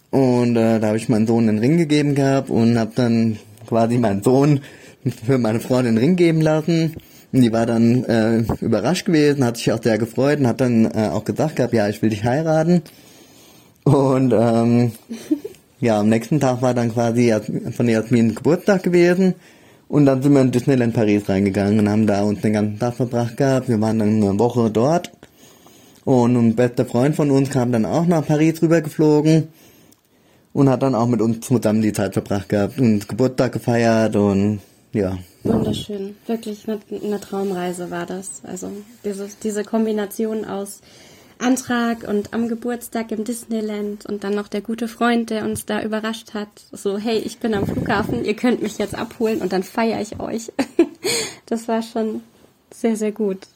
Und 0.09 0.55
äh, 0.55 0.79
da 0.79 0.87
habe 0.87 0.97
ich 0.97 1.09
meinen 1.09 1.27
Sohn 1.27 1.47
den 1.47 1.59
Ring 1.59 1.77
gegeben 1.77 2.15
gehabt 2.15 2.49
und 2.49 2.79
habe 2.79 2.91
dann 2.95 3.37
quasi 3.67 3.97
meinen 3.97 4.23
Sohn 4.23 4.61
für 5.25 5.37
meine 5.37 5.59
Frau 5.59 5.81
den 5.81 5.97
Ring 5.97 6.15
geben 6.15 6.41
lassen. 6.41 6.95
Und 7.31 7.41
die 7.41 7.51
war 7.51 7.65
dann 7.65 8.03
äh, 8.05 8.43
überrascht 8.61 9.05
gewesen, 9.05 9.43
hat 9.43 9.57
sich 9.57 9.71
auch 9.71 9.83
sehr 9.83 9.97
gefreut 9.97 10.39
und 10.39 10.47
hat 10.47 10.61
dann 10.61 10.85
äh, 10.85 11.09
auch 11.11 11.25
gesagt 11.25 11.57
gehabt, 11.57 11.73
ja, 11.73 11.87
ich 11.87 12.01
will 12.01 12.09
dich 12.09 12.23
heiraten. 12.23 12.81
Und 13.83 14.33
ähm, 14.33 14.91
ja, 15.79 15.99
am 15.99 16.09
nächsten 16.09 16.39
Tag 16.39 16.61
war 16.61 16.73
dann 16.73 16.93
quasi 16.93 17.33
von 17.75 17.87
Jasmin 17.87 18.35
Geburtstag 18.35 18.83
gewesen. 18.83 19.35
Und 19.89 20.05
dann 20.05 20.21
sind 20.21 20.33
wir 20.33 20.41
in 20.41 20.51
Disneyland 20.51 20.93
Paris 20.93 21.29
reingegangen 21.29 21.79
und 21.79 21.89
haben 21.89 22.07
da 22.07 22.23
uns 22.23 22.41
den 22.41 22.53
ganzen 22.53 22.79
Tag 22.79 22.95
verbracht 22.95 23.37
gehabt. 23.37 23.69
Wir 23.69 23.79
waren 23.79 23.99
dann 23.99 24.21
eine 24.21 24.39
Woche 24.39 24.69
dort. 24.69 25.11
Und 26.03 26.35
ein 26.35 26.55
bester 26.55 26.85
Freund 26.85 27.15
von 27.15 27.31
uns 27.31 27.49
kam 27.49 27.71
dann 27.71 27.85
auch 27.85 28.05
nach 28.05 28.25
Paris 28.25 28.61
rübergeflogen 28.61 29.49
und 30.57 30.69
hat 30.69 30.81
dann 30.81 30.95
auch 30.95 31.05
mit 31.05 31.21
uns 31.21 31.45
zusammen 31.45 31.83
die 31.83 31.93
Zeit 31.93 32.13
verbracht 32.13 32.49
gehabt 32.49 32.79
und 32.79 33.07
Geburtstag 33.07 33.51
gefeiert 33.51 34.15
und 34.15 34.59
ja. 34.91 35.15
Wunderschön. 35.43 36.15
Wirklich 36.25 36.67
eine, 36.67 36.79
eine 37.03 37.19
Traumreise 37.19 37.91
war 37.91 38.07
das. 38.07 38.41
Also 38.43 38.71
diese, 39.05 39.29
diese 39.43 39.63
Kombination 39.63 40.45
aus 40.45 40.81
Antrag 41.37 42.07
und 42.07 42.33
am 42.33 42.47
Geburtstag 42.47 43.11
im 43.11 43.23
Disneyland 43.23 44.07
und 44.07 44.23
dann 44.23 44.33
noch 44.33 44.47
der 44.47 44.61
gute 44.61 44.87
Freund, 44.87 45.29
der 45.29 45.45
uns 45.45 45.67
da 45.67 45.83
überrascht 45.83 46.33
hat. 46.33 46.49
So, 46.71 46.97
hey, 46.97 47.19
ich 47.19 47.37
bin 47.37 47.53
am 47.53 47.67
Flughafen, 47.67 48.25
ihr 48.25 48.35
könnt 48.35 48.63
mich 48.63 48.79
jetzt 48.79 48.95
abholen 48.95 49.41
und 49.41 49.53
dann 49.53 49.61
feiere 49.61 50.01
ich 50.01 50.19
euch. 50.19 50.51
Das 51.45 51.69
war 51.69 51.81
schon 51.81 52.23
sehr, 52.73 52.97
sehr 52.97 53.13
gut. 53.13 53.47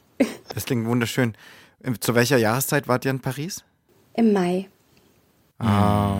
Das 0.54 0.64
klingt 0.64 0.86
wunderschön. 0.86 1.34
Zu 2.00 2.14
welcher 2.14 2.38
Jahreszeit 2.38 2.88
wart 2.88 3.04
ihr 3.04 3.10
in 3.10 3.20
Paris? 3.20 3.64
Im 4.14 4.32
Mai. 4.32 4.70
Ah. 5.58 6.16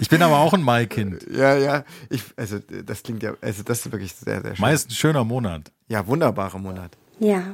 Ich 0.00 0.08
bin 0.08 0.22
aber 0.22 0.38
auch 0.38 0.54
ein 0.54 0.62
Mai-Kind. 0.62 1.26
Ja, 1.30 1.56
ja. 1.56 1.84
Ich, 2.08 2.22
also 2.36 2.58
das 2.58 3.02
klingt 3.02 3.22
ja, 3.22 3.34
also 3.40 3.62
das 3.62 3.84
ist 3.84 3.92
wirklich 3.92 4.14
sehr, 4.14 4.40
sehr 4.42 4.56
schön. 4.56 4.62
Meist 4.62 4.90
ein 4.90 4.94
schöner 4.94 5.24
Monat. 5.24 5.70
Ja, 5.88 6.06
wunderbarer 6.06 6.58
Monat. 6.58 6.96
Ja, 7.18 7.50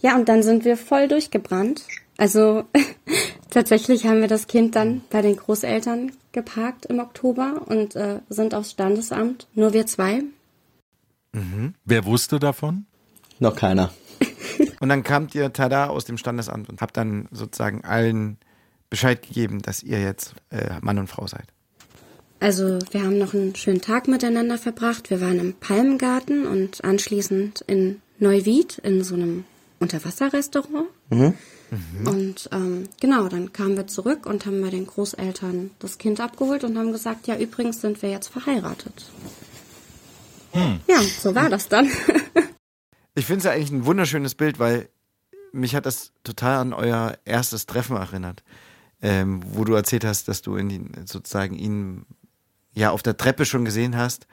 ja, 0.00 0.14
und 0.14 0.28
dann 0.28 0.42
sind 0.42 0.64
wir 0.64 0.76
voll 0.76 1.08
durchgebrannt. 1.08 1.82
Also 2.16 2.64
tatsächlich 3.50 4.06
haben 4.06 4.20
wir 4.20 4.28
das 4.28 4.46
Kind 4.46 4.76
dann 4.76 5.02
bei 5.10 5.22
den 5.22 5.36
Großeltern 5.36 6.12
geparkt 6.32 6.86
im 6.86 6.98
Oktober 6.98 7.62
und 7.66 7.96
äh, 7.96 8.20
sind 8.28 8.54
aufs 8.54 8.72
Standesamt. 8.72 9.46
Nur 9.54 9.72
wir 9.72 9.86
zwei. 9.86 10.22
Mhm. 11.32 11.74
Wer 11.84 12.04
wusste 12.04 12.38
davon? 12.38 12.86
Noch 13.38 13.56
keiner. 13.56 13.90
und 14.80 14.88
dann 14.88 15.02
kamt 15.02 15.34
ihr 15.34 15.52
tada 15.52 15.88
aus 15.88 16.04
dem 16.04 16.18
Standesamt 16.18 16.68
und 16.68 16.80
habt 16.80 16.96
dann 16.96 17.28
sozusagen 17.30 17.84
allen 17.84 18.38
Bescheid 18.90 19.22
gegeben, 19.22 19.62
dass 19.62 19.82
ihr 19.82 20.00
jetzt 20.00 20.34
äh, 20.50 20.78
Mann 20.80 20.98
und 20.98 21.08
Frau 21.08 21.26
seid. 21.26 21.46
Also 22.38 22.78
wir 22.90 23.02
haben 23.02 23.18
noch 23.18 23.34
einen 23.34 23.54
schönen 23.54 23.80
Tag 23.80 24.08
miteinander 24.08 24.58
verbracht. 24.58 25.10
Wir 25.10 25.20
waren 25.20 25.38
im 25.38 25.54
Palmgarten 25.54 26.46
und 26.46 26.84
anschließend 26.84 27.62
in 27.66 28.02
Neuwied 28.18 28.78
in 28.78 29.02
so 29.02 29.14
einem 29.14 29.44
Unterwasserrestaurant. 29.80 30.88
Mhm. 31.10 31.34
Mhm. 31.70 32.06
Und 32.06 32.48
ähm, 32.52 32.88
genau, 33.00 33.28
dann 33.28 33.52
kamen 33.52 33.76
wir 33.76 33.86
zurück 33.86 34.26
und 34.26 34.46
haben 34.46 34.60
bei 34.62 34.70
den 34.70 34.86
Großeltern 34.86 35.70
das 35.78 35.98
Kind 35.98 36.20
abgeholt 36.20 36.62
und 36.64 36.78
haben 36.78 36.92
gesagt, 36.92 37.26
ja, 37.26 37.36
übrigens 37.36 37.80
sind 37.80 38.02
wir 38.02 38.10
jetzt 38.10 38.28
verheiratet. 38.28 39.10
Hm. 40.52 40.80
Ja, 40.88 41.00
so 41.02 41.34
war 41.34 41.50
das 41.50 41.68
dann. 41.68 41.90
ich 43.14 43.26
finde 43.26 43.38
es 43.38 43.44
ja 43.44 43.50
eigentlich 43.52 43.72
ein 43.72 43.84
wunderschönes 43.84 44.34
Bild, 44.34 44.58
weil 44.58 44.88
mich 45.52 45.74
hat 45.74 45.86
das 45.86 46.12
total 46.22 46.58
an 46.58 46.72
euer 46.72 47.18
erstes 47.24 47.66
Treffen 47.66 47.96
erinnert, 47.96 48.44
ähm, 49.06 49.40
wo 49.52 49.64
du 49.64 49.74
erzählt 49.74 50.04
hast, 50.04 50.26
dass 50.26 50.42
du 50.42 50.56
in 50.56 50.68
die, 50.68 50.82
sozusagen 51.04 51.54
ihn 51.54 52.06
ja 52.74 52.90
auf 52.90 53.04
der 53.04 53.16
Treppe 53.16 53.44
schon 53.44 53.64
gesehen 53.64 53.96
hast 53.96 54.26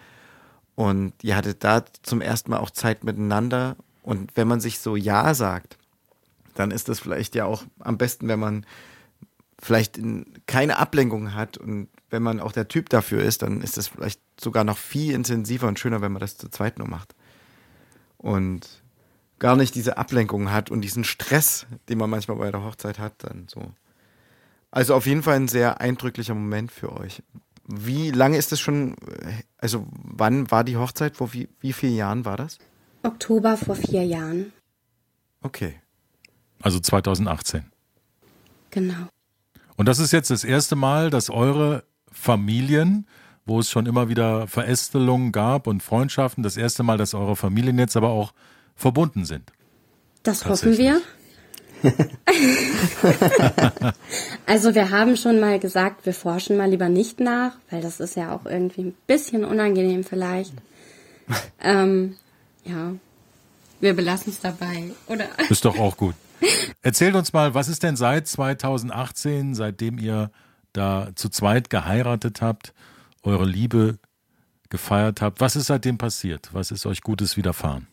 und 0.73 1.13
ihr 1.21 1.35
hattet 1.35 1.63
da 1.63 1.85
zum 2.01 2.21
ersten 2.21 2.49
Mal 2.49 2.57
auch 2.57 2.71
Zeit 2.71 3.03
miteinander 3.03 3.75
und 4.01 4.35
wenn 4.35 4.47
man 4.47 4.59
sich 4.59 4.79
so 4.79 4.95
Ja 4.95 5.35
sagt, 5.35 5.77
dann 6.55 6.71
ist 6.71 6.89
das 6.89 6.99
vielleicht 6.99 7.35
ja 7.35 7.45
auch 7.45 7.63
am 7.77 7.99
besten, 7.99 8.27
wenn 8.27 8.39
man 8.39 8.65
vielleicht 9.61 9.99
keine 10.47 10.79
Ablenkung 10.79 11.35
hat 11.35 11.57
und 11.57 11.87
wenn 12.09 12.23
man 12.23 12.39
auch 12.39 12.51
der 12.51 12.67
Typ 12.67 12.89
dafür 12.89 13.21
ist, 13.21 13.43
dann 13.43 13.61
ist 13.61 13.77
das 13.77 13.87
vielleicht 13.87 14.21
sogar 14.41 14.63
noch 14.63 14.79
viel 14.79 15.13
intensiver 15.13 15.67
und 15.67 15.77
schöner, 15.77 16.01
wenn 16.01 16.11
man 16.11 16.19
das 16.19 16.35
zu 16.35 16.49
zweit 16.49 16.79
nur 16.79 16.87
macht. 16.87 17.13
Und 18.17 18.81
gar 19.37 19.55
nicht 19.55 19.75
diese 19.75 19.97
Ablenkung 19.97 20.51
hat 20.51 20.71
und 20.71 20.81
diesen 20.81 21.03
Stress, 21.03 21.67
den 21.89 21.99
man 21.99 22.09
manchmal 22.09 22.37
bei 22.37 22.49
der 22.49 22.63
Hochzeit 22.63 22.97
hat, 22.97 23.13
dann 23.19 23.47
so. 23.47 23.71
Also 24.73 24.95
auf 24.95 25.05
jeden 25.05 25.21
Fall 25.21 25.35
ein 25.35 25.47
sehr 25.47 25.81
eindrücklicher 25.81 26.33
Moment 26.33 26.71
für 26.71 26.91
euch. 26.93 27.21
Wie 27.67 28.09
lange 28.09 28.37
ist 28.37 28.51
das 28.51 28.59
schon, 28.59 28.95
also 29.59 29.85
wann 29.91 30.49
war 30.49 30.63
die 30.63 30.77
Hochzeit? 30.77 31.15
Vor 31.15 31.31
wie, 31.31 31.47
wie 31.59 31.73
vielen 31.73 31.95
Jahren 31.95 32.25
war 32.25 32.37
das? 32.37 32.57
Oktober 33.03 33.55
vor 33.55 33.75
vier 33.75 34.03
Jahren. 34.03 34.51
Okay. 35.43 35.75
Also 36.59 36.79
2018. 36.79 37.65
Genau. 38.71 39.09
Und 39.75 39.85
das 39.85 39.99
ist 39.99 40.11
jetzt 40.11 40.31
das 40.31 40.43
erste 40.43 40.75
Mal, 40.75 41.11
dass 41.11 41.29
eure 41.29 41.83
Familien, 42.11 43.05
wo 43.45 43.59
es 43.59 43.69
schon 43.69 43.85
immer 43.85 44.09
wieder 44.09 44.47
Verästelungen 44.47 45.31
gab 45.31 45.67
und 45.67 45.83
Freundschaften, 45.83 46.41
das 46.41 46.57
erste 46.57 46.81
Mal, 46.81 46.97
dass 46.97 47.13
eure 47.13 47.35
Familien 47.35 47.77
jetzt 47.77 47.95
aber 47.95 48.09
auch 48.09 48.33
verbunden 48.73 49.25
sind. 49.25 49.53
Das 50.23 50.47
hoffen 50.47 50.79
wir. 50.79 50.99
also 54.45 54.75
wir 54.75 54.89
haben 54.89 55.17
schon 55.17 55.39
mal 55.39 55.59
gesagt, 55.59 56.05
wir 56.05 56.13
forschen 56.13 56.57
mal 56.57 56.69
lieber 56.69 56.89
nicht 56.89 57.19
nach, 57.19 57.53
weil 57.69 57.81
das 57.81 57.99
ist 57.99 58.15
ja 58.15 58.33
auch 58.33 58.45
irgendwie 58.45 58.81
ein 58.81 58.95
bisschen 59.07 59.45
unangenehm 59.45 60.03
vielleicht. 60.03 60.53
ähm, 61.61 62.15
ja, 62.63 62.93
wir 63.79 63.95
belassen 63.95 64.31
es 64.31 64.39
dabei, 64.39 64.91
oder? 65.07 65.27
Ist 65.49 65.65
doch 65.65 65.77
auch 65.77 65.97
gut. 65.97 66.15
Erzählt 66.81 67.15
uns 67.15 67.33
mal, 67.33 67.53
was 67.53 67.67
ist 67.67 67.83
denn 67.83 67.95
seit 67.95 68.27
2018, 68.27 69.55
seitdem 69.55 69.97
ihr 69.97 70.31
da 70.71 71.09
zu 71.15 71.29
zweit 71.29 71.69
geheiratet 71.69 72.41
habt, 72.41 72.73
eure 73.23 73.45
Liebe 73.45 73.99
gefeiert 74.69 75.21
habt, 75.21 75.39
was 75.39 75.55
ist 75.55 75.67
seitdem 75.67 75.97
passiert? 75.97 76.49
Was 76.51 76.71
ist 76.71 76.85
euch 76.85 77.01
Gutes 77.01 77.37
widerfahren? 77.37 77.87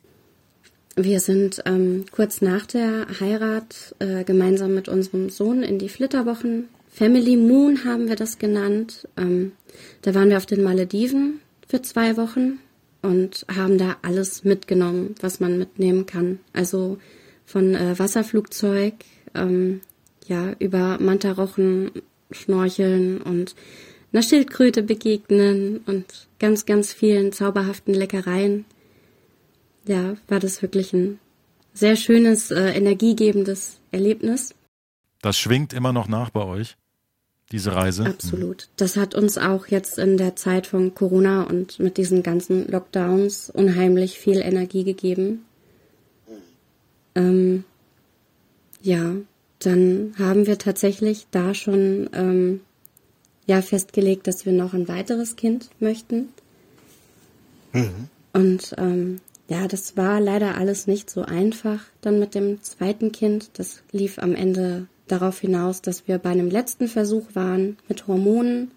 Wir 0.97 1.21
sind 1.21 1.63
ähm, 1.67 2.05
kurz 2.11 2.43
nach 2.43 2.67
der 2.67 3.07
Heirat 3.21 3.95
äh, 4.01 4.25
gemeinsam 4.25 4.75
mit 4.75 4.89
unserem 4.89 5.31
Sohn 5.31 5.63
in 5.63 5.79
die 5.79 5.89
Flitterwochen. 5.89 6.69
Family 6.91 7.37
Moon 7.37 7.85
haben 7.85 8.09
wir 8.09 8.17
das 8.17 8.39
genannt. 8.39 9.09
Ähm, 9.17 9.53
da 10.03 10.15
waren 10.15 10.31
wir 10.31 10.37
auf 10.37 10.47
den 10.47 10.63
Malediven 10.63 11.41
für 11.69 11.81
zwei 11.83 12.17
Wochen 12.17 12.59
und 13.03 13.47
haben 13.55 13.79
da 13.79 13.97
alles 14.03 14.45
mitgenommen, 14.45 15.15
was 15.21 15.41
man 15.41 15.59
mitnehmen 15.59 16.07
kann. 16.07 16.41
Also 16.53 16.99
von 17.47 17.75
äh, 17.75 17.99
Wasserflugzeug, 17.99 18.95
ähm, 19.35 19.81
ja, 20.27 20.53
über 20.59 20.99
Mantarochen, 21.01 21.91
Schnorcheln 22.31 23.21
und 23.21 23.55
einer 24.13 24.23
Schildkröte 24.23 24.83
begegnen 24.83 25.81
und 25.87 26.05
ganz, 26.39 26.67
ganz 26.67 26.93
vielen 26.93 27.33
zauberhaften 27.33 27.95
Leckereien. 27.95 28.65
Ja, 29.87 30.17
war 30.29 30.41
das 30.41 30.63
wirklich 30.63 30.93
ein 30.93 31.19
sehr 31.73 31.97
schönes, 31.97 32.51
äh, 32.51 32.71
energiegebendes 32.73 33.81
Erlebnis. 33.91 34.55
Das 35.23 35.39
schwingt 35.39 35.73
immer 35.73 35.93
noch 35.93 36.09
nach 36.09 36.31
bei 36.31 36.45
euch, 36.45 36.77
diese 37.53 37.75
Reise? 37.75 38.07
Absolut. 38.07 38.69
Das 38.77 38.97
hat 38.97 39.15
uns 39.15 39.39
auch 39.39 39.67
jetzt 39.67 39.99
in 39.99 40.17
der 40.17 40.37
Zeit 40.37 40.67
von 40.67 40.95
Corona 40.95 41.43
und 41.43 41.79
mit 41.79 41.97
diesen 41.97 42.23
ganzen 42.23 42.69
Lockdowns 42.69 43.51
unheimlich 43.51 44.19
viel 44.19 44.41
Energie 44.41 44.85
gegeben. 44.85 45.45
Ähm, 47.15 47.65
ja, 48.83 49.15
dann 49.59 50.15
haben 50.19 50.47
wir 50.47 50.59
tatsächlich 50.59 51.27
da 51.31 51.55
schon 51.55 52.09
ähm, 52.13 52.61
ja 53.47 53.61
festgelegt, 53.63 54.27
dass 54.27 54.47
wir 54.47 54.53
noch 54.53 54.73
ein 54.73 54.89
weiteres 54.89 55.37
Kind 55.37 55.71
möchten. 55.81 56.29
Mhm. 57.73 58.09
Und 58.33 58.75
ähm, 58.79 59.21
ja, 59.51 59.67
das 59.67 59.97
war 59.97 60.21
leider 60.21 60.57
alles 60.57 60.87
nicht 60.87 61.11
so 61.11 61.23
einfach 61.23 61.81
dann 62.03 62.21
mit 62.21 62.37
dem 62.37 62.63
zweiten 62.63 63.11
Kind. 63.11 63.51
Das 63.55 63.83
lief 63.91 64.21
am 64.21 64.37
Ende 64.37 64.87
darauf 65.09 65.41
hinaus, 65.41 65.83
dass 65.83 66.07
wir 66.07 66.19
bei 66.19 66.31
einem 66.31 66.49
letzten 66.49 66.87
Versuch 66.87 67.35
waren 67.35 67.77
mit 67.89 68.07
Hormonen. 68.07 68.71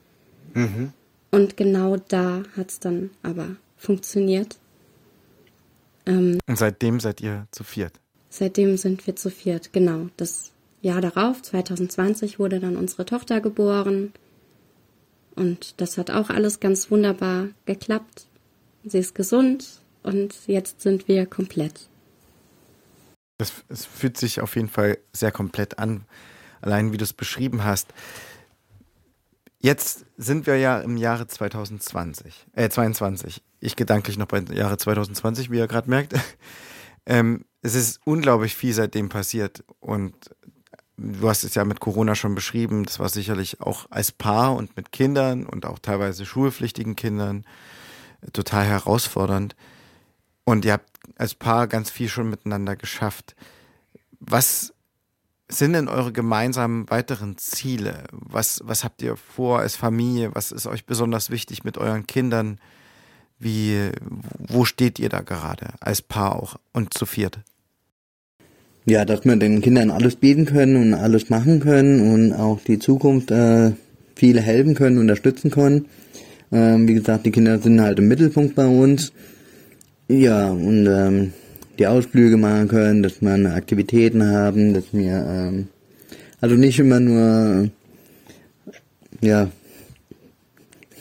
Mhm. 0.56 0.92
Und 1.30 1.58
genau 1.58 1.98
da 1.98 2.42
hat 2.58 2.72
es 2.72 2.80
dann 2.80 3.12
aber 3.22 3.56
funktioniert. 3.78 4.58
Ähm, 6.08 6.40
Und 6.48 6.58
seitdem 6.58 7.00
seid 7.00 7.22
ihr 7.22 7.46
zu 7.52 7.64
viert? 7.64 7.94
Seitdem 8.30 8.76
sind 8.78 9.06
wir 9.06 9.16
zu 9.16 9.30
viert, 9.30 9.74
genau. 9.74 10.08
Das 10.18 10.54
Jahr 10.82 11.02
darauf, 11.02 11.44
2020, 11.44 12.40
wurde 12.40 12.60
dann 12.60 12.78
unsere 12.78 13.06
Tochter 13.06 13.42
geboren. 13.42 14.12
Und 15.36 15.80
das 15.80 16.00
hat 16.00 16.10
auch 16.10 16.32
alles 16.32 16.60
ganz 16.60 16.90
wunderbar 16.90 17.50
geklappt. 17.68 18.26
Sie 18.84 18.98
ist 18.98 19.14
gesund 19.14 19.83
und 20.04 20.36
jetzt 20.48 20.82
sind 20.82 21.08
wir 21.08 21.26
komplett. 21.26 21.90
Es, 23.38 23.52
es 23.70 23.86
fühlt 23.86 24.18
sich 24.18 24.42
auf 24.42 24.56
jeden 24.56 24.70
Fall 24.70 24.98
sehr 25.12 25.32
komplett 25.32 25.80
an, 25.80 26.06
allein 26.62 26.92
wie 26.92 26.98
du 26.98 27.04
es 27.04 27.14
beschrieben 27.14 27.64
hast. 27.64 27.94
Jetzt 29.60 30.06
sind 30.18 30.46
wir 30.46 30.58
ja 30.58 30.80
im 30.82 30.98
Jahre 30.98 31.26
2020, 31.26 32.48
äh 32.54 32.70
22. 32.70 33.42
Ich 33.62 33.78
gedanklich 33.78 34.18
noch 34.18 34.28
bei 34.28 34.40
Jahre 34.40 34.78
2020, 34.78 35.50
wie 35.50 35.58
ihr 35.58 35.68
gerade 35.68 35.90
merkt. 35.90 36.14
ähm, 37.06 37.46
es 37.62 37.76
ist 37.76 38.02
unglaublich 38.06 38.56
viel 38.56 38.74
seitdem 38.74 39.08
passiert 39.08 39.64
und 39.80 40.14
du 40.98 41.30
hast 41.30 41.44
es 41.44 41.56
ja 41.56 41.64
mit 41.66 41.80
Corona 41.80 42.16
schon 42.16 42.36
beschrieben, 42.36 42.84
das 42.84 43.00
war 43.00 43.10
sicherlich 43.10 43.62
auch 43.62 43.88
als 43.90 44.12
Paar 44.12 44.56
und 44.56 44.76
mit 44.76 44.92
Kindern 44.92 45.46
und 45.46 45.66
auch 45.66 45.80
teilweise 45.80 46.26
schulpflichtigen 46.26 46.96
Kindern 46.96 47.46
total 48.32 48.66
herausfordernd. 48.66 49.56
Und 50.46 50.66
ihr 50.66 50.74
habt 50.74 50.90
als 51.16 51.36
Paar 51.36 51.68
ganz 51.68 51.90
viel 51.90 52.10
schon 52.10 52.30
miteinander 52.30 52.76
geschafft. 52.76 53.36
Was 54.20 54.74
sind 55.50 55.74
denn 55.74 55.88
eure 55.88 56.12
gemeinsamen 56.12 56.90
weiteren 56.90 57.38
Ziele? 57.38 58.04
Was, 58.12 58.62
was 58.64 58.84
habt 58.84 59.02
ihr 59.02 59.16
vor 59.16 59.60
als 59.60 59.76
Familie? 59.76 60.32
Was 60.34 60.52
ist 60.52 60.68
euch 60.68 60.86
besonders 60.86 61.30
wichtig 61.30 61.64
mit 61.64 61.78
euren 61.78 62.08
Kindern? 62.08 62.60
Wie, 63.40 63.90
wo 64.38 64.66
steht 64.66 65.00
ihr 65.00 65.10
da 65.10 65.22
gerade 65.22 65.68
als 65.80 66.02
Paar 66.02 66.36
auch 66.36 66.56
und 66.72 66.94
zu 66.94 67.06
viert? 67.06 67.40
Ja, 68.86 69.06
dass 69.06 69.24
wir 69.24 69.36
den 69.36 69.62
Kindern 69.62 69.92
alles 69.92 70.16
bieten 70.16 70.46
können 70.46 70.76
und 70.76 70.94
alles 70.94 71.30
machen 71.30 71.60
können 71.60 72.14
und 72.14 72.34
auch 72.34 72.60
die 72.62 72.80
Zukunft 72.80 73.32
äh, 73.32 73.72
viele 74.16 74.42
helfen 74.42 74.76
können, 74.76 74.98
unterstützen 74.98 75.52
können. 75.52 75.86
Ähm, 76.52 76.88
wie 76.88 76.94
gesagt, 76.94 77.26
die 77.26 77.32
Kinder 77.32 77.60
sind 77.60 77.82
halt 77.82 78.00
im 78.00 78.08
Mittelpunkt 78.08 78.56
bei 78.56 78.66
uns. 78.66 79.14
Ja, 80.08 80.50
und 80.50 80.86
ähm, 80.86 81.34
die 81.80 81.88
Ausflüge 81.88 82.38
machen 82.38 82.68
können, 82.68 83.04
dass 83.04 83.22
wir 83.22 83.54
Aktivitäten 83.54 84.24
haben, 84.32 84.74
dass 84.74 84.86
wir 84.92 85.26
ähm, 85.28 85.68
also 86.42 86.56
nicht 86.56 86.80
immer 86.80 87.00
nur 87.00 87.70
ja 89.22 89.50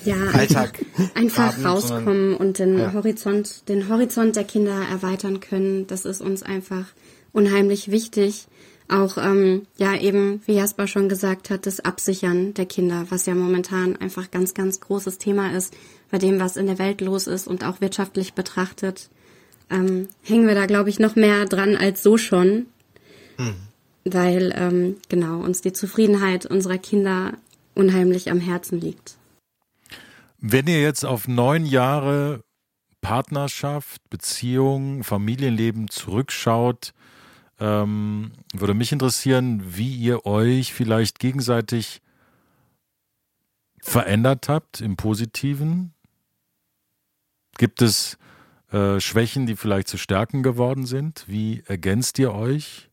ja, 0.04 0.16
Alltag 0.32 0.84
einfach 1.14 1.56
haben, 1.56 1.66
rauskommen 1.66 2.34
und 2.34 2.58
den 2.58 2.78
ja. 2.78 2.92
Horizont, 2.92 3.68
den 3.68 3.88
Horizont 3.88 4.36
der 4.36 4.44
Kinder 4.44 4.80
erweitern 4.90 5.40
können. 5.40 5.86
Das 5.86 6.04
ist 6.04 6.20
uns 6.20 6.42
einfach 6.42 6.86
unheimlich 7.32 7.90
wichtig. 7.90 8.46
Auch 8.92 9.16
ähm, 9.16 9.66
ja 9.78 9.98
eben, 9.98 10.42
wie 10.44 10.52
Jasper 10.52 10.86
schon 10.86 11.08
gesagt 11.08 11.48
hat, 11.48 11.64
das 11.64 11.80
Absichern 11.80 12.52
der 12.52 12.66
Kinder, 12.66 13.06
was 13.08 13.24
ja 13.24 13.34
momentan 13.34 13.96
einfach 13.96 14.30
ganz, 14.30 14.52
ganz 14.52 14.80
großes 14.80 15.16
Thema 15.16 15.56
ist, 15.56 15.74
bei 16.10 16.18
dem, 16.18 16.38
was 16.38 16.58
in 16.58 16.66
der 16.66 16.78
Welt 16.78 17.00
los 17.00 17.26
ist 17.26 17.48
und 17.48 17.64
auch 17.64 17.80
wirtschaftlich 17.80 18.34
betrachtet, 18.34 19.08
ähm, 19.70 20.08
hängen 20.22 20.46
wir 20.46 20.54
da, 20.54 20.66
glaube 20.66 20.90
ich, 20.90 20.98
noch 20.98 21.16
mehr 21.16 21.46
dran 21.46 21.74
als 21.74 22.02
so 22.02 22.18
schon. 22.18 22.66
Mhm. 23.38 23.54
Weil 24.04 24.52
ähm, 24.54 24.96
genau 25.08 25.40
uns 25.40 25.62
die 25.62 25.72
Zufriedenheit 25.72 26.44
unserer 26.44 26.76
Kinder 26.76 27.32
unheimlich 27.74 28.30
am 28.30 28.40
Herzen 28.40 28.78
liegt. 28.78 29.16
Wenn 30.38 30.66
ihr 30.66 30.82
jetzt 30.82 31.06
auf 31.06 31.28
neun 31.28 31.64
Jahre 31.64 32.42
Partnerschaft, 33.00 34.02
Beziehung, 34.10 35.02
Familienleben 35.02 35.88
zurückschaut, 35.88 36.92
ähm, 37.62 38.32
würde 38.52 38.74
mich 38.74 38.90
interessieren, 38.90 39.62
wie 39.76 39.94
ihr 39.94 40.26
euch 40.26 40.74
vielleicht 40.74 41.20
gegenseitig 41.20 42.02
verändert 43.80 44.48
habt 44.48 44.80
im 44.80 44.96
Positiven. 44.96 45.94
Gibt 47.58 47.80
es 47.80 48.18
äh, 48.72 48.98
Schwächen, 48.98 49.46
die 49.46 49.54
vielleicht 49.54 49.86
zu 49.86 49.96
Stärken 49.96 50.42
geworden 50.42 50.86
sind? 50.86 51.24
Wie 51.28 51.62
ergänzt 51.66 52.18
ihr 52.18 52.34
euch? 52.34 52.90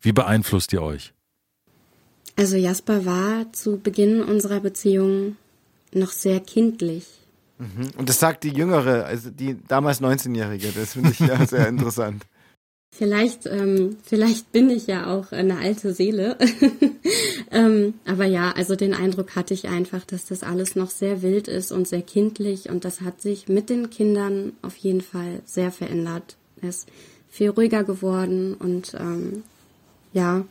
Wie 0.00 0.12
beeinflusst 0.12 0.72
ihr 0.72 0.82
euch? 0.82 1.12
Also 2.36 2.56
Jasper 2.56 3.04
war 3.04 3.52
zu 3.52 3.78
Beginn 3.78 4.22
unserer 4.22 4.60
Beziehung 4.60 5.36
noch 5.92 6.12
sehr 6.12 6.40
kindlich. 6.40 7.06
Mhm. 7.58 7.90
Und 7.98 8.08
das 8.08 8.20
sagt 8.20 8.44
die 8.44 8.52
Jüngere, 8.52 9.04
also 9.04 9.28
die 9.28 9.58
damals 9.66 10.00
19-Jährige. 10.00 10.72
Das 10.72 10.94
finde 10.94 11.10
ich 11.10 11.18
ja 11.18 11.44
sehr 11.46 11.68
interessant. 11.68 12.24
Vielleicht, 12.90 13.46
ähm, 13.46 13.98
vielleicht 14.02 14.50
bin 14.50 14.70
ich 14.70 14.86
ja 14.86 15.14
auch 15.14 15.30
eine 15.30 15.58
alte 15.58 15.92
Seele. 15.92 16.36
ähm, 17.50 17.94
aber 18.04 18.24
ja, 18.24 18.50
also 18.52 18.76
den 18.76 18.94
Eindruck 18.94 19.36
hatte 19.36 19.54
ich 19.54 19.68
einfach, 19.68 20.04
dass 20.04 20.26
das 20.26 20.42
alles 20.42 20.74
noch 20.74 20.90
sehr 20.90 21.22
wild 21.22 21.48
ist 21.48 21.70
und 21.70 21.86
sehr 21.86 22.02
kindlich 22.02 22.68
und 22.70 22.84
das 22.84 23.02
hat 23.02 23.20
sich 23.20 23.48
mit 23.48 23.70
den 23.70 23.90
Kindern 23.90 24.52
auf 24.62 24.76
jeden 24.76 25.02
Fall 25.02 25.42
sehr 25.44 25.70
verändert. 25.70 26.36
Er 26.60 26.70
ist 26.70 26.88
viel 27.28 27.50
ruhiger 27.50 27.84
geworden 27.84 28.54
und 28.54 28.94
ähm, 28.98 29.44
ja. 30.12 30.44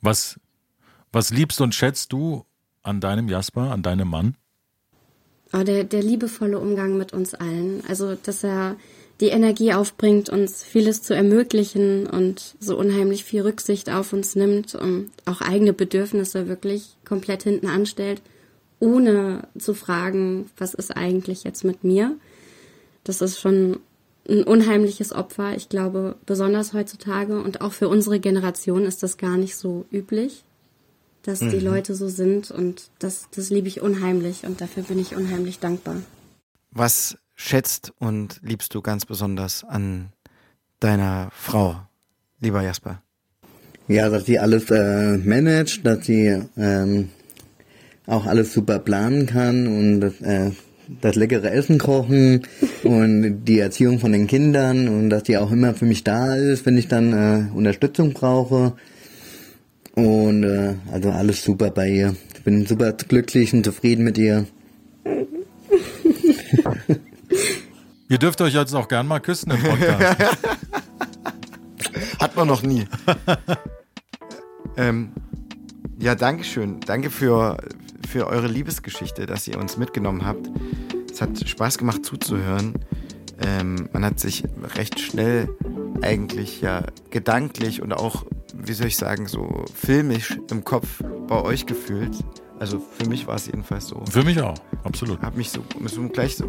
Was, 0.00 0.40
was 1.12 1.30
liebst 1.30 1.60
und 1.60 1.74
schätzt 1.74 2.12
du 2.12 2.44
an 2.82 3.00
deinem 3.00 3.28
Jasper, 3.28 3.72
an 3.72 3.82
deinem 3.82 4.08
Mann? 4.08 4.36
Oh, 5.52 5.62
der, 5.62 5.84
der 5.84 6.02
liebevolle 6.02 6.58
Umgang 6.58 6.96
mit 6.96 7.12
uns 7.12 7.34
allen. 7.34 7.82
Also, 7.88 8.14
dass 8.14 8.42
er 8.42 8.76
die 9.20 9.28
Energie 9.28 9.72
aufbringt, 9.72 10.28
uns 10.28 10.62
vieles 10.62 11.02
zu 11.02 11.14
ermöglichen 11.14 12.06
und 12.06 12.54
so 12.60 12.76
unheimlich 12.78 13.24
viel 13.24 13.42
Rücksicht 13.42 13.90
auf 13.90 14.12
uns 14.12 14.36
nimmt 14.36 14.74
und 14.74 15.10
auch 15.24 15.40
eigene 15.40 15.72
Bedürfnisse 15.72 16.48
wirklich 16.48 16.96
komplett 17.04 17.42
hinten 17.42 17.68
anstellt, 17.68 18.20
ohne 18.78 19.48
zu 19.58 19.72
fragen, 19.72 20.50
was 20.58 20.74
ist 20.74 20.94
eigentlich 20.94 21.44
jetzt 21.44 21.64
mit 21.64 21.82
mir. 21.82 22.16
Das 23.04 23.22
ist 23.22 23.40
schon 23.40 23.80
ein 24.28 24.42
unheimliches 24.42 25.12
Opfer. 25.12 25.56
Ich 25.56 25.68
glaube, 25.68 26.16
besonders 26.26 26.74
heutzutage 26.74 27.40
und 27.40 27.62
auch 27.62 27.72
für 27.72 27.88
unsere 27.88 28.20
Generation 28.20 28.84
ist 28.84 29.02
das 29.02 29.16
gar 29.16 29.38
nicht 29.38 29.56
so 29.56 29.86
üblich, 29.90 30.44
dass 31.22 31.40
mhm. 31.40 31.50
die 31.50 31.60
Leute 31.60 31.94
so 31.94 32.08
sind 32.08 32.50
und 32.50 32.90
das, 32.98 33.28
das 33.34 33.48
liebe 33.48 33.68
ich 33.68 33.80
unheimlich 33.80 34.44
und 34.44 34.60
dafür 34.60 34.82
bin 34.82 34.98
ich 34.98 35.16
unheimlich 35.16 35.58
dankbar. 35.58 35.96
Was 36.70 37.16
schätzt 37.36 37.92
und 37.98 38.40
liebst 38.42 38.74
du 38.74 38.82
ganz 38.82 39.06
besonders 39.06 39.62
an 39.62 40.08
deiner 40.80 41.28
Frau, 41.32 41.76
lieber 42.40 42.62
Jasper? 42.62 43.02
Ja, 43.88 44.08
dass 44.08 44.26
sie 44.26 44.38
alles 44.38 44.68
äh, 44.70 45.16
managt, 45.18 45.86
dass 45.86 46.06
sie 46.06 46.42
ähm, 46.56 47.10
auch 48.06 48.26
alles 48.26 48.52
super 48.52 48.80
planen 48.80 49.26
kann 49.26 49.66
und 49.68 50.02
äh, 50.22 50.50
das 51.00 51.14
leckere 51.14 51.50
Essen 51.52 51.78
kochen 51.78 52.42
und 52.82 53.44
die 53.44 53.60
Erziehung 53.60 54.00
von 54.00 54.12
den 54.12 54.26
Kindern 54.26 54.88
und 54.88 55.10
dass 55.10 55.24
die 55.24 55.38
auch 55.38 55.52
immer 55.52 55.74
für 55.74 55.84
mich 55.84 56.02
da 56.02 56.34
ist, 56.34 56.66
wenn 56.66 56.76
ich 56.76 56.88
dann 56.88 57.12
äh, 57.12 57.54
Unterstützung 57.54 58.12
brauche. 58.12 58.72
Und 59.94 60.44
äh, 60.44 60.74
also 60.92 61.10
alles 61.10 61.42
super 61.42 61.70
bei 61.70 61.88
ihr. 61.88 62.16
Ich 62.34 62.42
bin 62.42 62.66
super 62.66 62.92
glücklich 62.92 63.54
und 63.54 63.64
zufrieden 63.64 64.04
mit 64.04 64.18
ihr. 64.18 64.46
Ihr 68.08 68.18
dürft 68.18 68.40
euch 68.40 68.54
jetzt 68.54 68.74
auch 68.74 68.88
gern 68.88 69.06
mal 69.06 69.20
küssen 69.20 69.50
im 69.50 69.62
Podcast. 69.62 70.18
Hat 72.20 72.36
man 72.36 72.46
noch 72.46 72.62
nie. 72.62 72.86
ähm, 74.76 75.12
ja, 75.98 76.14
danke 76.14 76.44
schön. 76.44 76.78
Danke 76.80 77.10
für, 77.10 77.56
für 78.08 78.28
eure 78.28 78.46
Liebesgeschichte, 78.46 79.26
dass 79.26 79.48
ihr 79.48 79.58
uns 79.58 79.76
mitgenommen 79.76 80.24
habt. 80.24 80.48
Es 81.10 81.20
hat 81.20 81.48
Spaß 81.48 81.78
gemacht 81.78 82.04
zuzuhören. 82.04 82.74
Ähm, 83.40 83.88
man 83.92 84.04
hat 84.04 84.20
sich 84.20 84.44
recht 84.76 85.00
schnell 85.00 85.48
eigentlich 86.02 86.60
ja 86.60 86.84
gedanklich 87.10 87.82
und 87.82 87.92
auch, 87.92 88.24
wie 88.54 88.72
soll 88.72 88.86
ich 88.86 88.96
sagen, 88.96 89.26
so 89.26 89.64
filmisch 89.74 90.38
im 90.50 90.64
Kopf 90.64 91.02
bei 91.26 91.42
euch 91.42 91.66
gefühlt. 91.66 92.16
Also 92.58 92.78
für 92.78 93.08
mich 93.08 93.26
war 93.26 93.34
es 93.34 93.46
jedenfalls 93.46 93.88
so. 93.88 94.02
Für 94.10 94.22
mich 94.22 94.40
auch, 94.40 94.56
absolut. 94.84 95.20
Hab 95.20 95.36
mich 95.36 95.50
so, 95.50 95.62
so 95.84 96.08
gleich 96.08 96.36
so 96.36 96.46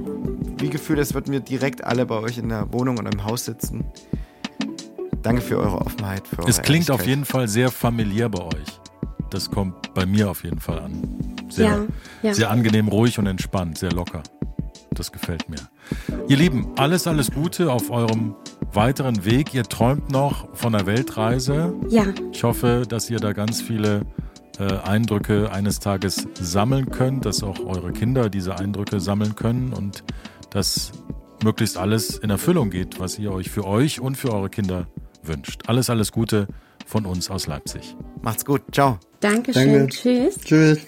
wie 0.60 0.70
gefühlt, 0.70 1.00
als 1.00 1.14
würden 1.14 1.32
wir 1.32 1.40
direkt 1.40 1.84
alle 1.84 2.06
bei 2.06 2.20
euch 2.20 2.38
in 2.38 2.50
der 2.50 2.72
Wohnung 2.74 2.98
oder 2.98 3.12
im 3.12 3.24
Haus 3.24 3.46
sitzen. 3.46 3.86
Danke 5.22 5.42
für 5.42 5.58
eure 5.58 5.80
Offenheit. 5.82 6.28
Für 6.28 6.40
eure 6.40 6.50
es 6.50 6.62
klingt 6.62 6.90
auf 6.92 7.06
jeden 7.06 7.26
Fall 7.26 7.48
sehr 7.48 7.70
familiär 7.72 8.30
bei 8.30 8.44
euch. 8.44 8.80
Das 9.30 9.52
kommt 9.52 9.94
bei 9.94 10.06
mir 10.06 10.30
auf 10.30 10.44
jeden 10.44 10.60
Fall 10.60 10.80
an. 10.80 11.36
Sehr, 11.50 11.66
Ja, 11.66 11.86
ja. 12.24 12.34
sehr 12.34 12.50
angenehm, 12.50 12.88
ruhig 12.88 13.20
und 13.20 13.28
entspannt, 13.28 13.78
sehr 13.78 13.92
locker. 13.92 14.24
Das 14.92 15.12
gefällt 15.12 15.50
mir. 15.50 15.60
Ihr 16.28 16.38
Lieben, 16.38 16.68
alles, 16.78 17.08
alles 17.08 17.32
Gute 17.32 17.72
auf 17.72 17.92
eurem 17.92 18.36
weiteren 18.74 19.26
Weg. 19.26 19.54
Ihr 19.54 19.64
träumt 19.64 20.10
noch 20.12 20.56
von 20.56 20.74
der 20.74 20.86
Weltreise. 20.86 21.74
Ja, 21.90 22.06
Ich 22.32 22.44
hoffe, 22.44 22.84
dass 22.88 23.10
ihr 23.10 23.20
da 23.20 23.34
ganz 23.34 23.62
viele 23.62 24.02
äh, 24.60 24.64
Eindrücke 24.88 25.52
eines 25.52 25.80
Tages 25.80 26.28
sammeln 26.40 26.90
könnt, 26.90 27.26
dass 27.26 27.44
auch 27.44 27.60
eure 27.60 27.92
Kinder 27.92 28.30
diese 28.30 28.58
Eindrücke 28.58 29.00
sammeln 29.00 29.36
können 29.36 29.72
und 29.74 30.04
dass 30.58 30.92
möglichst 31.44 31.78
alles 31.78 32.18
in 32.18 32.32
Erfüllung 32.32 32.72
geht, 32.72 33.00
was 33.00 33.20
ihr 33.20 33.32
euch 33.32 33.52
für 33.52 33.64
euch 33.64 34.00
und 34.00 34.16
für 34.16 34.34
eure 34.34 34.50
Kinder 34.50 34.88
wünscht. 35.22 35.62
Alles, 35.68 35.92
alles 35.92 36.12
Gute 36.12 36.48
von 36.88 37.06
uns 37.06 37.30
aus 37.30 37.46
Leipzig. 37.46 37.96
Macht's 38.24 38.44
gut. 38.44 38.64
Ciao. 38.72 38.98
Dankeschön. 39.20 39.72
Danke. 39.72 39.94
Tschüss. 39.94 40.40
Tschüss. 40.40 40.80